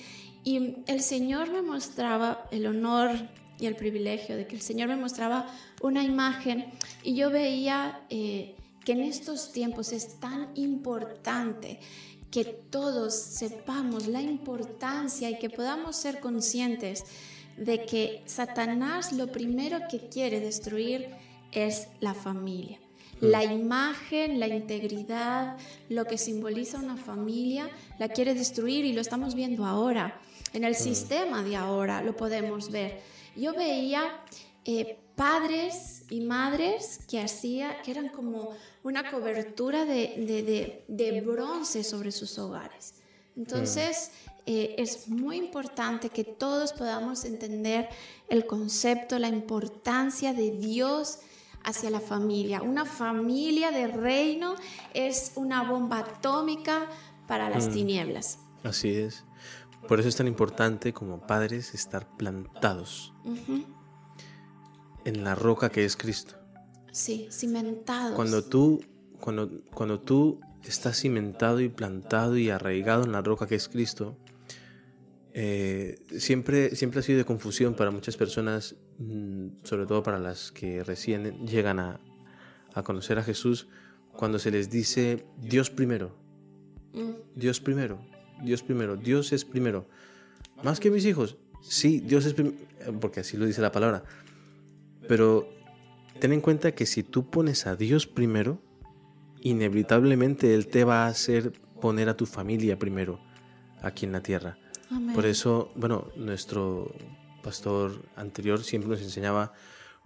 Y 0.44 0.76
el 0.86 1.02
Señor 1.02 1.50
me 1.50 1.62
mostraba 1.62 2.46
el 2.50 2.66
honor 2.66 3.10
y 3.58 3.66
el 3.66 3.76
privilegio 3.76 4.36
de 4.36 4.46
que 4.46 4.56
el 4.56 4.62
Señor 4.62 4.88
me 4.88 4.96
mostraba 4.96 5.46
una 5.82 6.02
imagen 6.02 6.66
y 7.02 7.14
yo 7.14 7.30
veía 7.30 8.00
eh, 8.08 8.56
que 8.84 8.92
en 8.92 9.02
estos 9.02 9.52
tiempos 9.52 9.92
es 9.92 10.18
tan 10.18 10.48
importante 10.54 11.78
que 12.30 12.44
todos 12.44 13.14
sepamos 13.14 14.06
la 14.06 14.22
importancia 14.22 15.30
y 15.30 15.38
que 15.38 15.50
podamos 15.50 15.96
ser 15.96 16.20
conscientes 16.20 17.04
de 17.56 17.84
que 17.84 18.22
Satanás 18.26 19.12
lo 19.12 19.32
primero 19.32 19.80
que 19.90 20.08
quiere 20.08 20.40
destruir 20.40 21.08
es 21.52 21.88
la 22.00 22.14
familia. 22.14 22.78
La 23.20 23.44
imagen, 23.44 24.40
la 24.40 24.48
integridad, 24.48 25.58
lo 25.90 26.06
que 26.06 26.16
simboliza 26.16 26.78
una 26.78 26.96
familia, 26.96 27.68
la 27.98 28.08
quiere 28.08 28.32
destruir 28.32 28.86
y 28.86 28.94
lo 28.94 29.02
estamos 29.02 29.34
viendo 29.34 29.66
ahora. 29.66 30.20
En 30.54 30.64
el 30.64 30.74
sistema 30.74 31.42
de 31.42 31.56
ahora 31.56 32.02
lo 32.02 32.16
podemos 32.16 32.70
ver. 32.70 33.02
Yo 33.36 33.52
veía 33.52 34.02
eh, 34.64 34.98
padres 35.20 36.04
y 36.08 36.22
madres 36.22 37.00
que 37.06 37.20
hacía, 37.20 37.82
que 37.82 37.90
eran 37.90 38.08
como 38.08 38.56
una 38.82 39.10
cobertura 39.10 39.84
de, 39.84 40.82
de, 40.88 41.20
bronce 41.20 41.84
sobre 41.84 42.10
sus 42.10 42.38
hogares. 42.38 42.94
Entonces, 43.36 44.12
eh, 44.46 44.76
es 44.78 45.08
muy 45.08 45.36
importante 45.36 46.08
que 46.08 46.24
todos 46.24 46.72
podamos 46.72 47.26
entender 47.26 47.90
el 48.30 48.46
concepto, 48.46 49.18
la 49.18 49.28
importancia 49.28 50.32
de 50.32 50.52
Dios 50.52 51.18
hacia 51.64 51.90
la 51.90 52.00
familia. 52.00 52.62
Una 52.62 52.86
familia 52.86 53.70
de 53.72 53.88
reino 53.88 54.54
es 54.94 55.32
una 55.34 55.64
bomba 55.64 55.98
atómica 55.98 56.88
para 57.26 57.50
las 57.50 57.68
mm. 57.68 57.72
tinieblas. 57.72 58.38
Así 58.64 58.88
es. 58.88 59.26
Por 59.86 60.00
eso 60.00 60.08
es 60.08 60.16
tan 60.16 60.28
importante 60.28 60.94
como 60.94 61.26
padres 61.26 61.74
estar 61.74 62.08
plantados 62.16 63.12
en 65.10 65.24
la 65.24 65.34
roca 65.34 65.70
que 65.70 65.84
es 65.84 65.96
Cristo. 65.96 66.36
Sí, 66.92 67.28
cimentados. 67.30 68.14
Cuando 68.14 68.42
tú, 68.42 68.80
cuando, 69.20 69.62
cuando 69.74 70.00
tú 70.00 70.40
estás 70.64 71.00
cimentado 71.00 71.60
y 71.60 71.68
plantado 71.68 72.36
y 72.36 72.50
arraigado 72.50 73.04
en 73.04 73.12
la 73.12 73.22
roca 73.22 73.46
que 73.46 73.56
es 73.56 73.68
Cristo, 73.68 74.16
eh, 75.32 75.98
siempre, 76.18 76.74
siempre 76.74 77.00
ha 77.00 77.02
sido 77.02 77.18
de 77.18 77.24
confusión 77.24 77.74
para 77.74 77.90
muchas 77.90 78.16
personas, 78.16 78.76
mm, 78.98 79.48
sobre 79.62 79.86
todo 79.86 80.02
para 80.02 80.18
las 80.18 80.50
que 80.50 80.82
recién 80.82 81.46
llegan 81.46 81.78
a, 81.78 82.00
conocer 82.84 83.18
a 83.18 83.22
Jesús, 83.22 83.68
cuando 84.12 84.38
se 84.38 84.50
les 84.50 84.70
dice 84.70 85.26
Dios 85.38 85.70
primero, 85.70 86.16
mm. 86.94 87.10
Dios 87.34 87.60
primero, 87.60 88.00
Dios 88.42 88.62
primero, 88.62 88.96
Dios 88.96 89.32
es 89.32 89.44
primero. 89.44 89.86
Más 90.62 90.78
que 90.80 90.90
mis 90.90 91.04
hijos, 91.04 91.36
sí, 91.62 92.00
Dios 92.00 92.26
es 92.26 92.34
primero, 92.34 92.56
porque 93.00 93.20
así 93.20 93.36
lo 93.36 93.44
dice 93.44 93.60
la 93.60 93.72
palabra. 93.72 94.04
Pero 95.08 95.48
ten 96.18 96.32
en 96.32 96.40
cuenta 96.40 96.72
que 96.72 96.86
si 96.86 97.02
tú 97.02 97.30
pones 97.30 97.66
a 97.66 97.76
Dios 97.76 98.06
primero, 98.06 98.60
inevitablemente 99.40 100.54
Él 100.54 100.66
te 100.66 100.84
va 100.84 101.04
a 101.04 101.08
hacer 101.08 101.52
poner 101.80 102.08
a 102.08 102.16
tu 102.16 102.26
familia 102.26 102.78
primero 102.78 103.20
aquí 103.82 104.06
en 104.06 104.12
la 104.12 104.22
tierra. 104.22 104.58
Por 105.14 105.24
eso, 105.26 105.70
bueno, 105.76 106.08
nuestro 106.16 106.92
pastor 107.42 108.02
anterior 108.16 108.62
siempre 108.62 108.90
nos 108.90 109.02
enseñaba, 109.02 109.52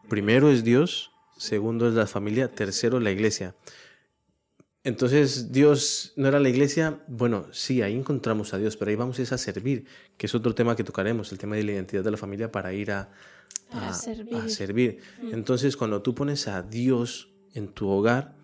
primero 0.09 0.51
es 0.51 0.63
Dios, 0.63 1.11
segundo 1.37 1.89
es 1.89 1.95
la 1.95 2.07
familia, 2.07 2.53
tercero 2.53 3.01
la 3.01 3.11
iglesia. 3.11 3.55
Entonces, 4.85 5.51
Dios 5.51 6.13
no 6.15 6.29
era 6.29 6.39
la 6.39 6.51
iglesia, 6.51 7.01
bueno, 7.09 7.47
sí, 7.53 7.81
ahí 7.81 7.97
encontramos 7.97 8.53
a 8.53 8.59
Dios, 8.59 8.77
pero 8.77 8.91
ahí 8.91 8.97
vamos 8.97 9.19
a 9.19 9.39
servir, 9.39 9.87
que 10.19 10.27
es 10.27 10.35
otro 10.35 10.55
tema 10.55 10.77
que 10.77 10.85
tocaremos, 10.85 11.33
el 11.33 11.39
tema 11.39 11.57
de 11.57 11.63
la 11.65 11.73
identidad 11.73 12.05
de 12.05 12.11
la 12.11 12.19
familia 12.19 12.53
para 12.53 12.73
ir 12.75 12.93
a, 12.93 13.09
servir. 14.47 14.99
Mm. 15.23 15.33
Entonces, 15.33 15.79
cuando 15.79 16.03
tú 16.03 16.15
pones 16.15 16.49
a 16.49 16.63
Dios 16.63 17.31
en 17.55 17.69
tu 17.69 17.89
hogar, 17.89 18.37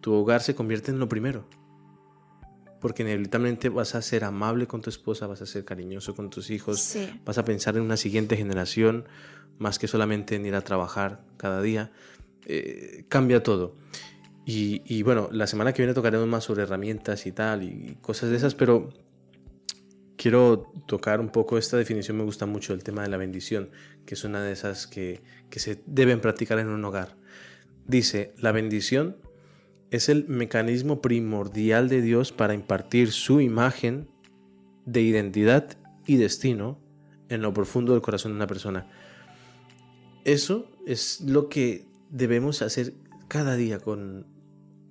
tu 0.00 0.12
hogar 0.12 0.42
se 0.42 0.56
convierte 0.56 0.90
en 0.90 0.98
lo 0.98 1.08
primero. 1.08 1.48
porque 2.78 3.02
inevitablemente 3.02 3.68
vas 3.70 3.94
a 3.94 4.02
ser 4.02 4.22
amable 4.22 4.66
con 4.66 4.82
tu 4.82 4.90
esposa, 4.90 5.26
vas 5.26 5.40
a 5.40 5.46
ser 5.46 5.64
cariñoso 5.64 6.14
con 6.14 6.28
tus 6.30 6.50
hijos, 6.50 6.78
Sí. 6.78 7.20
vas 7.24 7.38
a 7.38 7.44
pensar 7.44 7.76
en 7.76 7.82
una 7.82 7.96
siguiente 7.96 8.36
generación 8.36 9.06
más 9.58 9.78
que 9.78 9.88
solamente 9.88 10.36
en 10.36 10.46
ir 10.46 10.54
a 10.54 10.60
trabajar 10.60 11.24
cada 11.36 11.62
día. 11.62 11.90
Eh, 12.44 13.04
cambia 13.08 13.42
todo. 13.42 13.74
Y, 14.48 14.82
y 14.86 15.02
bueno, 15.02 15.28
la 15.32 15.48
semana 15.48 15.72
que 15.72 15.82
viene 15.82 15.92
tocaremos 15.92 16.28
más 16.28 16.44
sobre 16.44 16.62
herramientas 16.62 17.26
y 17.26 17.32
tal 17.32 17.64
y 17.64 17.98
cosas 18.00 18.30
de 18.30 18.36
esas, 18.36 18.54
pero 18.54 18.90
quiero 20.16 20.72
tocar 20.86 21.20
un 21.20 21.30
poco 21.30 21.58
esta 21.58 21.76
definición, 21.76 22.16
me 22.16 22.22
gusta 22.22 22.46
mucho 22.46 22.72
el 22.72 22.84
tema 22.84 23.02
de 23.02 23.08
la 23.08 23.16
bendición, 23.16 23.70
que 24.06 24.14
es 24.14 24.22
una 24.22 24.40
de 24.40 24.52
esas 24.52 24.86
que, 24.86 25.20
que 25.50 25.58
se 25.58 25.82
deben 25.86 26.20
practicar 26.20 26.60
en 26.60 26.68
un 26.68 26.84
hogar. 26.84 27.16
Dice, 27.88 28.34
la 28.38 28.52
bendición 28.52 29.16
es 29.90 30.08
el 30.08 30.28
mecanismo 30.28 31.00
primordial 31.00 31.88
de 31.88 32.00
Dios 32.00 32.30
para 32.30 32.54
impartir 32.54 33.10
su 33.10 33.40
imagen 33.40 34.08
de 34.84 35.02
identidad 35.02 35.76
y 36.06 36.16
destino 36.18 36.78
en 37.28 37.42
lo 37.42 37.52
profundo 37.52 37.92
del 37.92 38.02
corazón 38.02 38.32
de 38.32 38.36
una 38.36 38.46
persona. 38.46 38.88
Eso 40.24 40.70
es 40.86 41.20
lo 41.20 41.48
que 41.48 41.86
debemos 42.10 42.62
hacer 42.62 42.94
cada 43.28 43.56
día 43.56 43.78
con 43.80 44.35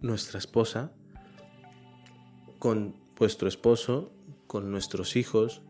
nuestra 0.01 0.39
esposa, 0.39 0.91
con 2.59 2.95
vuestro 3.17 3.47
esposo, 3.47 4.11
con 4.47 4.71
nuestros 4.71 5.15
hijos, 5.15 5.61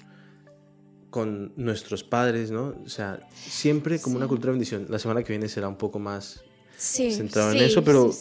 con 1.10 1.54
nuestros 1.56 2.04
padres, 2.04 2.52
¿no? 2.52 2.76
O 2.86 2.90
sea, 2.90 3.20
siempre 3.34 4.00
como 4.02 4.18
una 4.18 4.28
cultura 4.28 4.52
de 4.52 4.58
bendición. 4.58 4.88
La 4.90 5.00
semana 5.00 5.24
que 5.24 5.32
viene 5.34 5.48
será 5.48 5.68
un 5.68 5.78
poco 5.78 6.00
más 6.00 6.44
Sí, 6.78 7.12
centrado 7.14 7.52
en 7.52 7.60
eso, 7.60 7.84
pero-. 7.84 8.12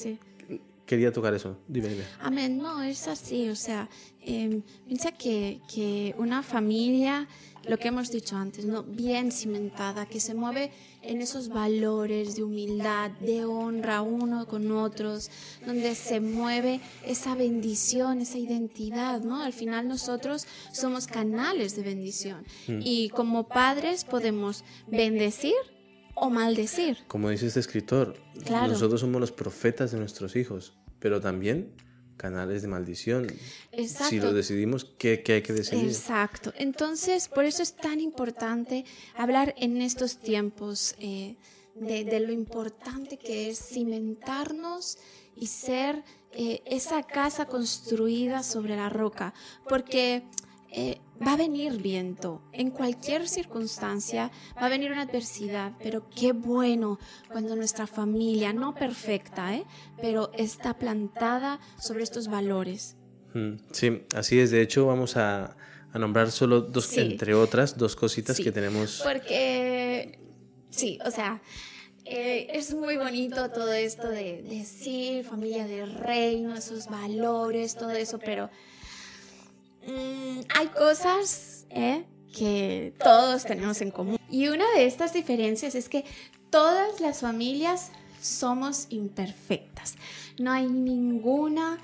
Quería 0.87 1.13
tocar 1.13 1.35
eso. 1.35 1.59
Dime, 1.69 1.89
dime. 1.89 2.05
Amén, 2.21 2.59
no, 2.59 2.83
es 2.83 3.09
así, 3.09 3.49
o 3.49 3.57
sea, 3.57 3.89
eh, 4.21 4.61
piensa 4.87 5.13
que, 5.13 5.61
que 5.73 6.15
una 6.19 6.43
familia, 6.43 7.29
lo 7.69 7.79
que 7.79 7.89
hemos 7.89 8.11
dicho 8.11 8.37
antes, 8.37 8.65
¿no? 8.65 8.83
bien 8.83 9.33
cimentada, 9.33 10.07
que 10.07 10.21
se 10.21 10.35
mueve 10.35 10.71
en 11.03 11.21
esos 11.23 11.49
valores 11.49 12.37
de 12.37 12.43
humildad, 12.43 13.11
de 13.21 13.45
honra 13.45 14.03
uno 14.03 14.47
con 14.47 14.71
otros, 14.73 15.31
donde 15.67 15.95
se 15.95 16.21
mueve 16.21 16.81
esa 17.07 17.35
bendición, 17.35 18.21
esa 18.21 18.39
identidad, 18.39 19.21
¿no? 19.23 19.43
Al 19.43 19.53
final 19.53 19.89
nosotros 19.89 20.47
somos 20.73 21.07
canales 21.07 21.77
de 21.77 21.83
bendición 21.83 22.45
Mm. 22.69 22.81
y 22.83 23.09
como 23.11 23.49
padres 23.49 24.05
podemos 24.05 24.65
bendecir 24.87 25.55
o 26.15 26.31
maldecir. 26.31 26.99
Como 27.09 27.31
dice 27.31 27.47
este 27.47 27.61
escritor, 27.61 28.17
Claro. 28.45 28.73
nosotros 28.73 29.01
somos 29.01 29.21
los 29.21 29.33
profetas 29.33 29.93
de 29.93 29.99
nuestros 29.99 30.37
hijos, 30.37 30.75
pero 30.99 31.21
también 31.21 31.73
canales 32.17 32.63
de 32.63 32.69
maldición. 32.69 33.27
Exacto. 33.73 34.11
Si 34.11 34.21
lo 34.21 34.33
decidimos, 34.33 34.85
¿qué, 34.99 35.23
qué 35.23 35.35
hay 35.35 35.43
que 35.43 35.53
decidir? 35.53 35.87
Exacto. 35.87 36.53
Entonces, 36.57 37.29
por 37.29 37.45
eso 37.45 37.63
es 37.63 37.75
tan 37.75 38.01
importante 38.01 38.85
hablar 39.17 39.55
en 39.59 39.83
estos 39.83 40.19
tiempos 40.19 40.95
eh, 41.01 41.37
de, 41.75 42.05
de 42.05 42.21
lo 42.21 42.33
importante 42.33 43.17
que 43.19 43.51
es 43.51 43.59
cimentarnos 43.59 44.99
y 45.37 45.49
ser 45.49 46.05
eh, 46.33 46.63
esa 46.67 47.03
casa 47.03 47.47
construida 47.47 48.43
sobre 48.45 48.77
la 48.77 48.89
roca, 48.89 49.35
porque 49.69 50.23
eh, 50.71 51.01
va 51.25 51.35
a 51.35 51.37
venir 51.37 51.81
viento, 51.81 52.43
en 52.53 52.71
cualquier 52.71 53.29
circunstancia 53.29 54.31
va 54.57 54.67
a 54.67 54.69
venir 54.69 54.91
una 54.93 55.03
adversidad, 55.03 55.73
pero 55.83 56.09
qué 56.11 56.33
bueno 56.33 56.99
cuando 57.31 57.55
nuestra 57.57 57.87
familia, 57.87 58.53
no 58.53 58.75
perfecta, 58.75 59.55
¿eh? 59.55 59.65
pero 60.01 60.31
está 60.35 60.75
plantada 60.79 61.61
sobre 61.79 62.03
estos 62.03 62.29
valores. 62.29 62.97
Mm, 63.35 63.55
Sí, 63.73 64.03
así 64.15 64.39
es. 64.41 64.51
De 64.51 64.61
hecho, 64.63 64.87
vamos 64.87 65.17
a, 65.17 65.57
a 65.93 65.99
nombrar 65.99 66.31
solo 66.31 66.61
dos, 66.61 66.87
Sí. 66.87 67.01
entre 67.01 67.35
otras, 67.35 67.77
dos 67.79 67.95
cositas 67.97 68.37
Sí. 68.37 68.43
que 68.45 68.53
tenemos. 68.53 69.01
Porque, 69.05 70.19
sí, 70.71 70.99
o 71.05 71.11
sea, 71.11 71.41
eh, 72.05 72.49
es 72.53 72.75
muy 72.75 72.97
bonito 72.97 73.51
todo 73.51 73.73
esto 73.73 74.09
de 74.09 74.43
decir 74.43 75.25
familia 75.25 75.67
de 75.67 75.87
reino, 75.87 76.55
esos 76.55 76.87
valores, 76.89 77.77
todo 77.77 77.91
eso, 77.93 78.19
pero 78.19 78.51
mm, 79.87 80.41
hay 80.57 80.67
cosas 80.69 81.67
eh, 81.71 82.05
que 82.37 82.95
todos 83.03 83.45
tenemos 83.45 83.81
en 83.81 83.91
común. 83.91 84.19
Y 84.31 84.49
una 84.49 84.69
de 84.73 84.87
estas 84.87 85.13
diferencias 85.13 85.75
es 85.75 85.89
que 85.89 86.05
todas 86.51 87.01
las 87.01 87.21
familias 87.21 87.91
somos 88.21 88.87
imperfectas. 88.91 89.97
No 90.39 90.51
hay 90.53 90.67
ninguna 90.67 91.79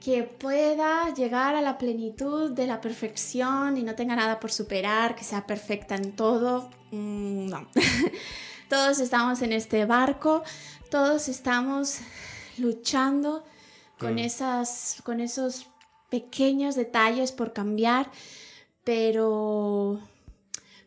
que 0.00 0.22
pueda 0.22 1.12
llegar 1.12 1.54
a 1.54 1.60
la 1.60 1.76
plenitud 1.76 2.52
de 2.52 2.66
la 2.66 2.80
perfección 2.80 3.76
y 3.76 3.82
no 3.82 3.94
tenga 3.94 4.16
nada 4.16 4.40
por 4.40 4.50
superar, 4.50 5.14
que 5.14 5.24
sea 5.24 5.46
perfecta 5.46 5.94
en 5.94 6.12
todo. 6.16 6.70
Mm, 6.90 7.48
no. 7.48 7.68
todos 8.70 8.98
estamos 9.00 9.42
en 9.42 9.52
este 9.52 9.84
barco, 9.84 10.42
todos 10.90 11.28
estamos 11.28 11.98
luchando 12.56 13.44
con, 13.98 14.14
Mm. 14.14 14.18
esas, 14.20 15.02
con 15.04 15.20
esos 15.20 15.66
pequeños 16.10 16.74
detalles 16.74 17.32
por 17.32 17.52
cambiar, 17.52 18.10
pero, 18.84 20.00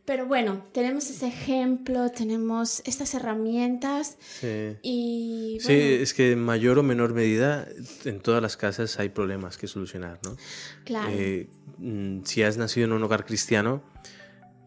pero 0.05 0.25
bueno, 0.25 0.63
tenemos 0.73 1.09
ese 1.09 1.27
ejemplo, 1.27 2.09
tenemos 2.09 2.81
estas 2.85 3.13
herramientas 3.13 4.17
Sí. 4.41 4.75
y 4.81 5.57
Sí, 5.61 5.73
es 5.73 6.13
que 6.13 6.33
en 6.33 6.39
mayor 6.43 6.79
o 6.79 6.83
menor 6.83 7.13
medida 7.13 7.67
en 8.05 8.19
todas 8.19 8.41
las 8.41 8.57
casas 8.57 8.99
hay 8.99 9.09
problemas 9.09 9.57
que 9.57 9.67
solucionar, 9.67 10.19
¿no? 10.23 10.35
claro. 10.83 11.11
Eh, 11.13 11.47
mm, 11.77 12.23
si 12.25 12.43
has 12.43 12.57
nacido 12.57 12.85
en 12.87 12.93
un 12.93 13.03
hogar 13.03 13.25
cristiano, 13.25 13.81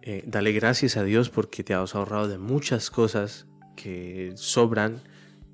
eh, 0.02 0.22
dale 0.26 0.52
gracias 0.52 0.96
a 0.96 1.02
Dios 1.04 1.30
porque 1.30 1.64
te 1.64 1.74
has 1.74 1.94
ahorrado 1.94 2.28
de 2.28 2.38
muchas 2.38 2.90
cosas 2.90 3.46
que 3.74 4.32
sobran 4.36 5.02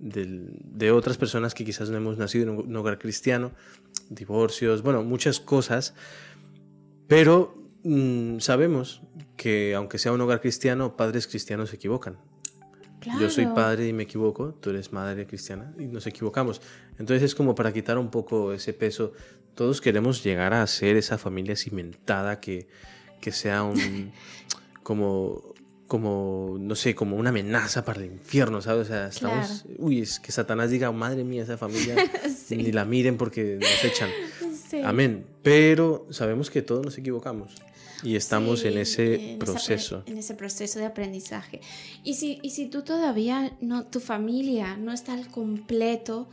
del- 0.03 0.59
de 0.65 0.91
otras 0.91 1.17
personas 1.17 1.55
que 1.55 1.65
quizás 1.65 1.89
no 1.89 1.97
hemos 1.97 2.19
nacido 2.19 2.45
en 2.45 2.59
un, 2.59 2.77
hogar 2.77 2.99
cristiano, 2.99 3.53
divorcios, 4.11 4.83
bueno, 4.83 5.03
muchas 5.05 5.41
cosas, 5.41 5.95
pero 7.09 7.57
mm, 7.85 8.39
sabemos 8.41 9.03
que 9.37 9.75
aunque 9.75 9.99
sea 9.99 10.13
un 10.13 10.21
hogar 10.21 10.41
cristiano, 10.41 10.97
padres 10.97 11.27
cristianos 11.27 11.71
se 11.71 11.77
equivocan. 11.77 12.19
Yo 13.19 13.29
soy 13.31 13.45
Claro. 13.45 13.55
padre 13.57 13.89
y 13.89 13.93
me 13.93 14.05
equivoco, 14.05 14.55
tú 14.61 14.71
eres 14.71 14.93
madre 14.93 15.27
cristiana 15.27 15.75
y 15.79 15.87
nos 15.87 16.07
equivocamos. 16.07 16.61
Entonces 16.99 17.23
es 17.25 17.35
como 17.35 17.55
para 17.57 17.73
quitar 17.73 17.99
un 17.99 18.11
poco 18.11 18.53
ese 18.53 18.73
peso. 18.73 19.13
Todos 19.57 19.81
queremos 19.81 20.23
llegar 20.23 20.55
a 20.55 20.65
ser 20.69 20.97
esa 20.97 21.19
familia 21.19 21.57
cimentada 21.57 22.39
que, 22.39 22.69
que 23.21 23.33
sea 23.33 23.65
un 23.65 24.13
como 24.85 25.52
como 25.93 26.57
no 26.59 26.75
sé, 26.75 26.95
como 26.95 27.17
una 27.19 27.29
amenaza 27.29 27.85
para 27.85 28.01
el 28.01 28.07
infierno, 28.07 28.63
¿sabes? 28.63 28.87
O 28.87 28.89
sea, 28.89 29.09
estamos 29.09 29.67
uy, 29.77 30.01
es 30.01 30.19
que 30.21 30.33
Satanás 30.33 30.71
diga, 30.71 30.91
"Madre 30.91 31.23
mía, 31.23 31.43
esa 31.43 31.59
familia 31.59 31.95
Sí. 32.47 32.57
ni 32.57 32.73
la 32.73 32.87
miren 32.87 33.19
porque 33.19 33.59
nos 33.61 33.85
echan." 33.85 34.09
Sí. 34.71 34.81
Amén. 34.83 35.27
Pero 35.43 36.07
sabemos 36.11 36.49
que 36.51 36.63
todos 36.63 36.83
nos 36.83 36.97
equivocamos 36.97 37.53
y 38.03 38.17
estamos 38.17 38.61
Sí, 38.61 38.69
en 38.69 38.79
ese 38.79 39.15
en 39.17 39.21
esa- 39.33 39.39
proceso. 39.39 40.03
en 40.07 40.17
ese 40.17 40.35
proceso 40.35 40.79
de 40.79 40.87
aprendizaje. 40.87 41.61
Y 42.05 42.15
si, 42.15 42.39
y 42.43 42.51
si 42.51 42.69
tú 42.69 42.81
todavía 42.81 43.55
no, 43.61 43.85
tu 43.85 44.01
familia 44.01 44.79
no 44.79 44.93
está 44.95 45.13
al 45.13 45.29
completo, 45.29 46.27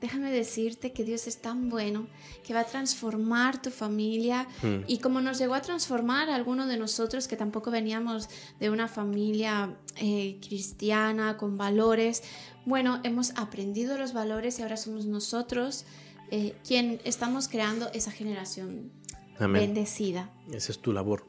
déjame 0.00 0.30
decirte 0.30 0.92
que 0.92 1.04
Dios 1.04 1.26
es 1.26 1.38
tan 1.38 1.68
bueno 1.68 2.06
que 2.46 2.54
va 2.54 2.60
a 2.60 2.64
transformar 2.66 3.60
tu 3.60 3.70
familia 3.70 4.46
Mm. 4.62 4.84
y 4.86 4.98
como 4.98 5.20
nos 5.20 5.38
llegó 5.38 5.54
a 5.54 5.60
transformar 5.62 6.30
a 6.30 6.34
alguno 6.34 6.66
de 6.66 6.76
nosotros 6.76 7.28
que 7.28 7.36
tampoco 7.36 7.70
veníamos 7.70 8.28
de 8.60 8.70
una 8.70 8.88
familia 8.88 9.76
eh, 9.96 10.38
cristiana 10.46 11.36
con 11.36 11.56
valores, 11.58 12.22
bueno, 12.64 13.00
hemos 13.04 13.32
aprendido 13.36 13.98
los 13.98 14.12
valores 14.12 14.58
y 14.58 14.62
ahora 14.62 14.76
somos 14.76 15.06
nosotros 15.06 15.84
eh, 16.30 16.54
quien 16.66 17.00
estamos 17.04 17.48
creando 17.48 17.90
esa 17.94 18.10
generación 18.10 18.92
Amén. 19.38 19.62
bendecida. 19.62 20.30
Esa 20.52 20.72
es 20.72 20.78
tu 20.78 20.92
labor. 20.92 21.26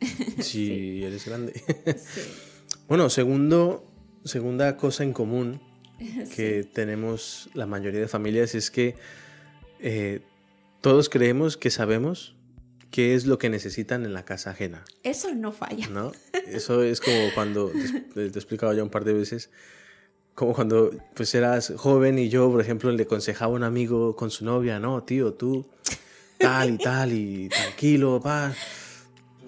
Si 0.40 1.02
eres 1.04 1.24
grande. 1.26 1.52
Sí. 1.96 2.20
Bueno, 2.88 3.08
segundo, 3.08 3.84
segunda 4.24 4.76
cosa 4.76 5.04
en 5.04 5.12
común 5.12 5.60
que 6.36 6.64
tenemos 6.64 7.48
la 7.54 7.66
mayoría 7.66 8.00
de 8.00 8.08
familias 8.08 8.54
es 8.54 8.70
que 8.70 8.94
eh, 9.80 10.20
todos 10.80 11.08
creemos 11.08 11.56
que 11.56 11.70
sabemos 11.70 12.34
qué 12.90 13.14
es 13.14 13.26
lo 13.26 13.38
que 13.38 13.50
necesitan 13.50 14.04
en 14.04 14.12
la 14.12 14.24
casa 14.24 14.50
ajena, 14.50 14.84
Eso 15.02 15.32
no 15.34 15.52
falla. 15.52 15.88
¿no? 15.88 16.12
Eso 16.46 16.82
es 16.82 17.00
como 17.00 17.32
cuando, 17.34 17.70
te, 17.70 18.00
te 18.14 18.20
he 18.22 18.26
explicado 18.26 18.72
ya 18.72 18.82
un 18.82 18.90
par 18.90 19.04
de 19.04 19.12
veces, 19.12 19.50
como 20.34 20.54
cuando 20.54 20.90
pues 21.14 21.34
eras 21.34 21.72
joven 21.76 22.18
y 22.18 22.28
yo, 22.28 22.50
por 22.50 22.60
ejemplo, 22.60 22.90
le 22.90 23.02
aconsejaba 23.02 23.52
a 23.52 23.56
un 23.56 23.64
amigo 23.64 24.16
con 24.16 24.30
su 24.30 24.44
novia, 24.44 24.80
no, 24.80 25.02
tío, 25.04 25.34
tú 25.34 25.66
tal 26.40 26.70
y 26.74 26.78
tal 26.78 27.12
y 27.12 27.48
tranquilo, 27.48 28.20
pa. 28.20 28.54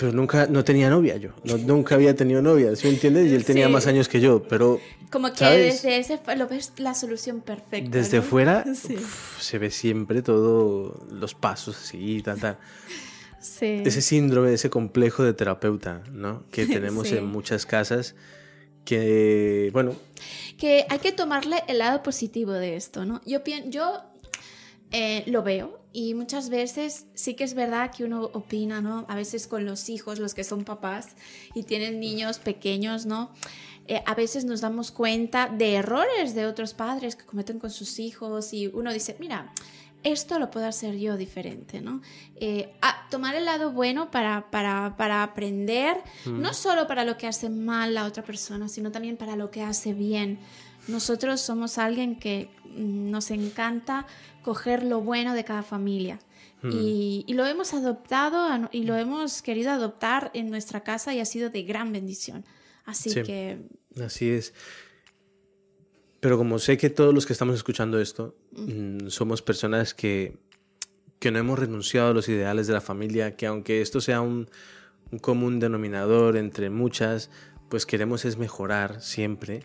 Pero 0.02 0.12
nunca, 0.12 0.48
no 0.48 0.64
tenía 0.64 0.90
novia 0.90 1.16
yo, 1.16 1.30
nunca 1.64 1.94
había 1.94 2.16
tenido 2.16 2.42
novia, 2.42 2.74
¿sí 2.74 2.88
me 2.88 2.94
entiendes? 2.94 3.30
Y 3.30 3.36
él 3.36 3.44
tenía 3.44 3.68
más 3.68 3.86
años 3.86 4.08
que 4.08 4.20
yo, 4.20 4.42
pero... 4.42 4.80
Como 5.12 5.32
que 5.32 5.44
desde 5.44 5.98
ese 5.98 6.18
lo 6.36 6.48
ves 6.48 6.72
la 6.78 6.92
solución 6.94 7.40
perfecta. 7.40 7.96
Desde 7.96 8.20
fuera 8.20 8.64
se 9.38 9.58
ve 9.58 9.70
siempre 9.70 10.20
todos 10.22 11.08
los 11.12 11.36
pasos 11.36 11.76
así, 11.76 12.20
tal, 12.20 12.40
tal. 12.40 12.58
Ese 13.60 14.02
síndrome, 14.02 14.52
ese 14.52 14.70
complejo 14.70 15.22
de 15.22 15.34
terapeuta, 15.34 16.02
¿no? 16.10 16.42
Que 16.50 16.66
tenemos 16.78 17.12
en 17.12 17.26
muchas 17.26 17.64
casas 17.64 18.16
que, 18.84 19.70
bueno... 19.72 19.94
Que 20.58 20.84
hay 20.88 20.98
que 20.98 21.12
tomarle 21.12 21.62
el 21.68 21.78
lado 21.78 22.02
positivo 22.02 22.50
de 22.50 22.74
esto, 22.74 23.04
¿no? 23.04 23.20
Yo, 23.24 23.38
yo 23.66 24.02
eh, 24.92 25.24
lo 25.26 25.42
veo 25.42 25.80
y 25.92 26.14
muchas 26.14 26.48
veces 26.48 27.06
sí 27.14 27.34
que 27.34 27.44
es 27.44 27.54
verdad 27.54 27.90
que 27.90 28.04
uno 28.04 28.24
opina, 28.32 28.80
¿no? 28.80 29.04
A 29.08 29.14
veces 29.14 29.46
con 29.46 29.64
los 29.64 29.88
hijos, 29.88 30.18
los 30.18 30.34
que 30.34 30.44
son 30.44 30.64
papás 30.64 31.16
y 31.54 31.62
tienen 31.64 32.00
niños 32.00 32.38
pequeños, 32.38 33.06
¿no? 33.06 33.30
Eh, 33.88 34.02
a 34.06 34.14
veces 34.14 34.44
nos 34.44 34.60
damos 34.60 34.90
cuenta 34.90 35.48
de 35.48 35.74
errores 35.74 36.34
de 36.34 36.46
otros 36.46 36.72
padres 36.74 37.16
que 37.16 37.24
cometen 37.24 37.58
con 37.58 37.70
sus 37.70 37.98
hijos 37.98 38.52
y 38.52 38.68
uno 38.68 38.92
dice, 38.92 39.16
mira, 39.18 39.52
esto 40.02 40.38
lo 40.38 40.50
puedo 40.50 40.66
hacer 40.66 40.98
yo 40.98 41.16
diferente, 41.16 41.80
¿no? 41.80 42.00
Eh, 42.36 42.74
tomar 43.10 43.34
el 43.34 43.44
lado 43.44 43.72
bueno 43.72 44.10
para, 44.10 44.50
para, 44.50 44.96
para 44.96 45.22
aprender, 45.22 45.96
no 46.26 46.50
mm. 46.50 46.54
solo 46.54 46.86
para 46.86 47.04
lo 47.04 47.16
que 47.16 47.26
hace 47.26 47.48
mal 47.48 47.94
la 47.94 48.04
otra 48.04 48.24
persona, 48.24 48.68
sino 48.68 48.90
también 48.90 49.16
para 49.16 49.36
lo 49.36 49.50
que 49.50 49.62
hace 49.62 49.94
bien. 49.94 50.38
Nosotros 50.88 51.40
somos 51.40 51.78
alguien 51.78 52.18
que 52.18 52.50
mm, 52.64 53.10
nos 53.10 53.30
encanta 53.30 54.06
coger 54.42 54.82
lo 54.82 55.00
bueno 55.00 55.34
de 55.34 55.44
cada 55.44 55.62
familia. 55.62 56.18
Mm. 56.62 56.70
Y, 56.72 57.24
y, 57.26 57.34
lo 57.34 57.46
hemos 57.46 57.74
adoptado 57.74 58.68
y 58.70 58.84
lo 58.84 58.96
hemos 58.96 59.42
querido 59.42 59.70
adoptar 59.70 60.30
en 60.34 60.50
nuestra 60.50 60.82
casa 60.82 61.14
y 61.14 61.20
ha 61.20 61.24
sido 61.24 61.50
de 61.50 61.62
gran 61.62 61.92
bendición. 61.92 62.44
Así 62.84 63.14
que... 63.22 63.58
Así 64.02 64.30
es. 64.30 64.54
Pero 66.20 66.38
como 66.38 66.58
sé 66.58 66.76
que 66.78 66.88
todos 66.88 67.12
los 67.12 67.26
que 67.26 67.32
estamos 67.32 67.56
escuchando 67.56 68.00
esto 68.00 68.36
mm, 68.52 69.08
somos 69.08 69.42
personas 69.42 69.92
que, 69.92 70.36
que 71.18 71.30
no 71.30 71.38
hemos 71.38 71.58
renunciado 71.58 72.10
a 72.10 72.14
los 72.14 72.28
ideales 72.28 72.66
de 72.68 72.74
la 72.74 72.80
familia, 72.80 73.36
que 73.36 73.46
aunque 73.46 73.80
esto 73.80 74.00
sea 74.00 74.20
un, 74.20 74.48
un 75.10 75.18
común 75.18 75.58
denominador 75.58 76.36
entre 76.36 76.70
muchas, 76.70 77.30
pues 77.68 77.86
queremos 77.86 78.24
es 78.24 78.36
mejorar 78.38 79.00
siempre. 79.02 79.64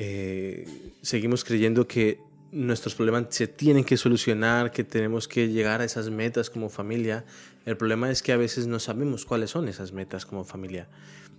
Eh, 0.00 0.64
seguimos 1.02 1.44
creyendo 1.44 1.88
que 1.88 2.20
nuestros 2.52 2.94
problemas 2.94 3.26
se 3.30 3.48
tienen 3.48 3.82
que 3.82 3.96
solucionar, 3.96 4.70
que 4.70 4.84
tenemos 4.84 5.26
que 5.26 5.48
llegar 5.48 5.80
a 5.80 5.84
esas 5.84 6.08
metas 6.08 6.50
como 6.50 6.68
familia. 6.68 7.24
El 7.66 7.76
problema 7.76 8.10
es 8.10 8.22
que 8.22 8.32
a 8.32 8.36
veces 8.36 8.68
no 8.68 8.78
sabemos 8.78 9.26
cuáles 9.26 9.50
son 9.50 9.68
esas 9.68 9.92
metas 9.92 10.24
como 10.24 10.44
familia. 10.44 10.88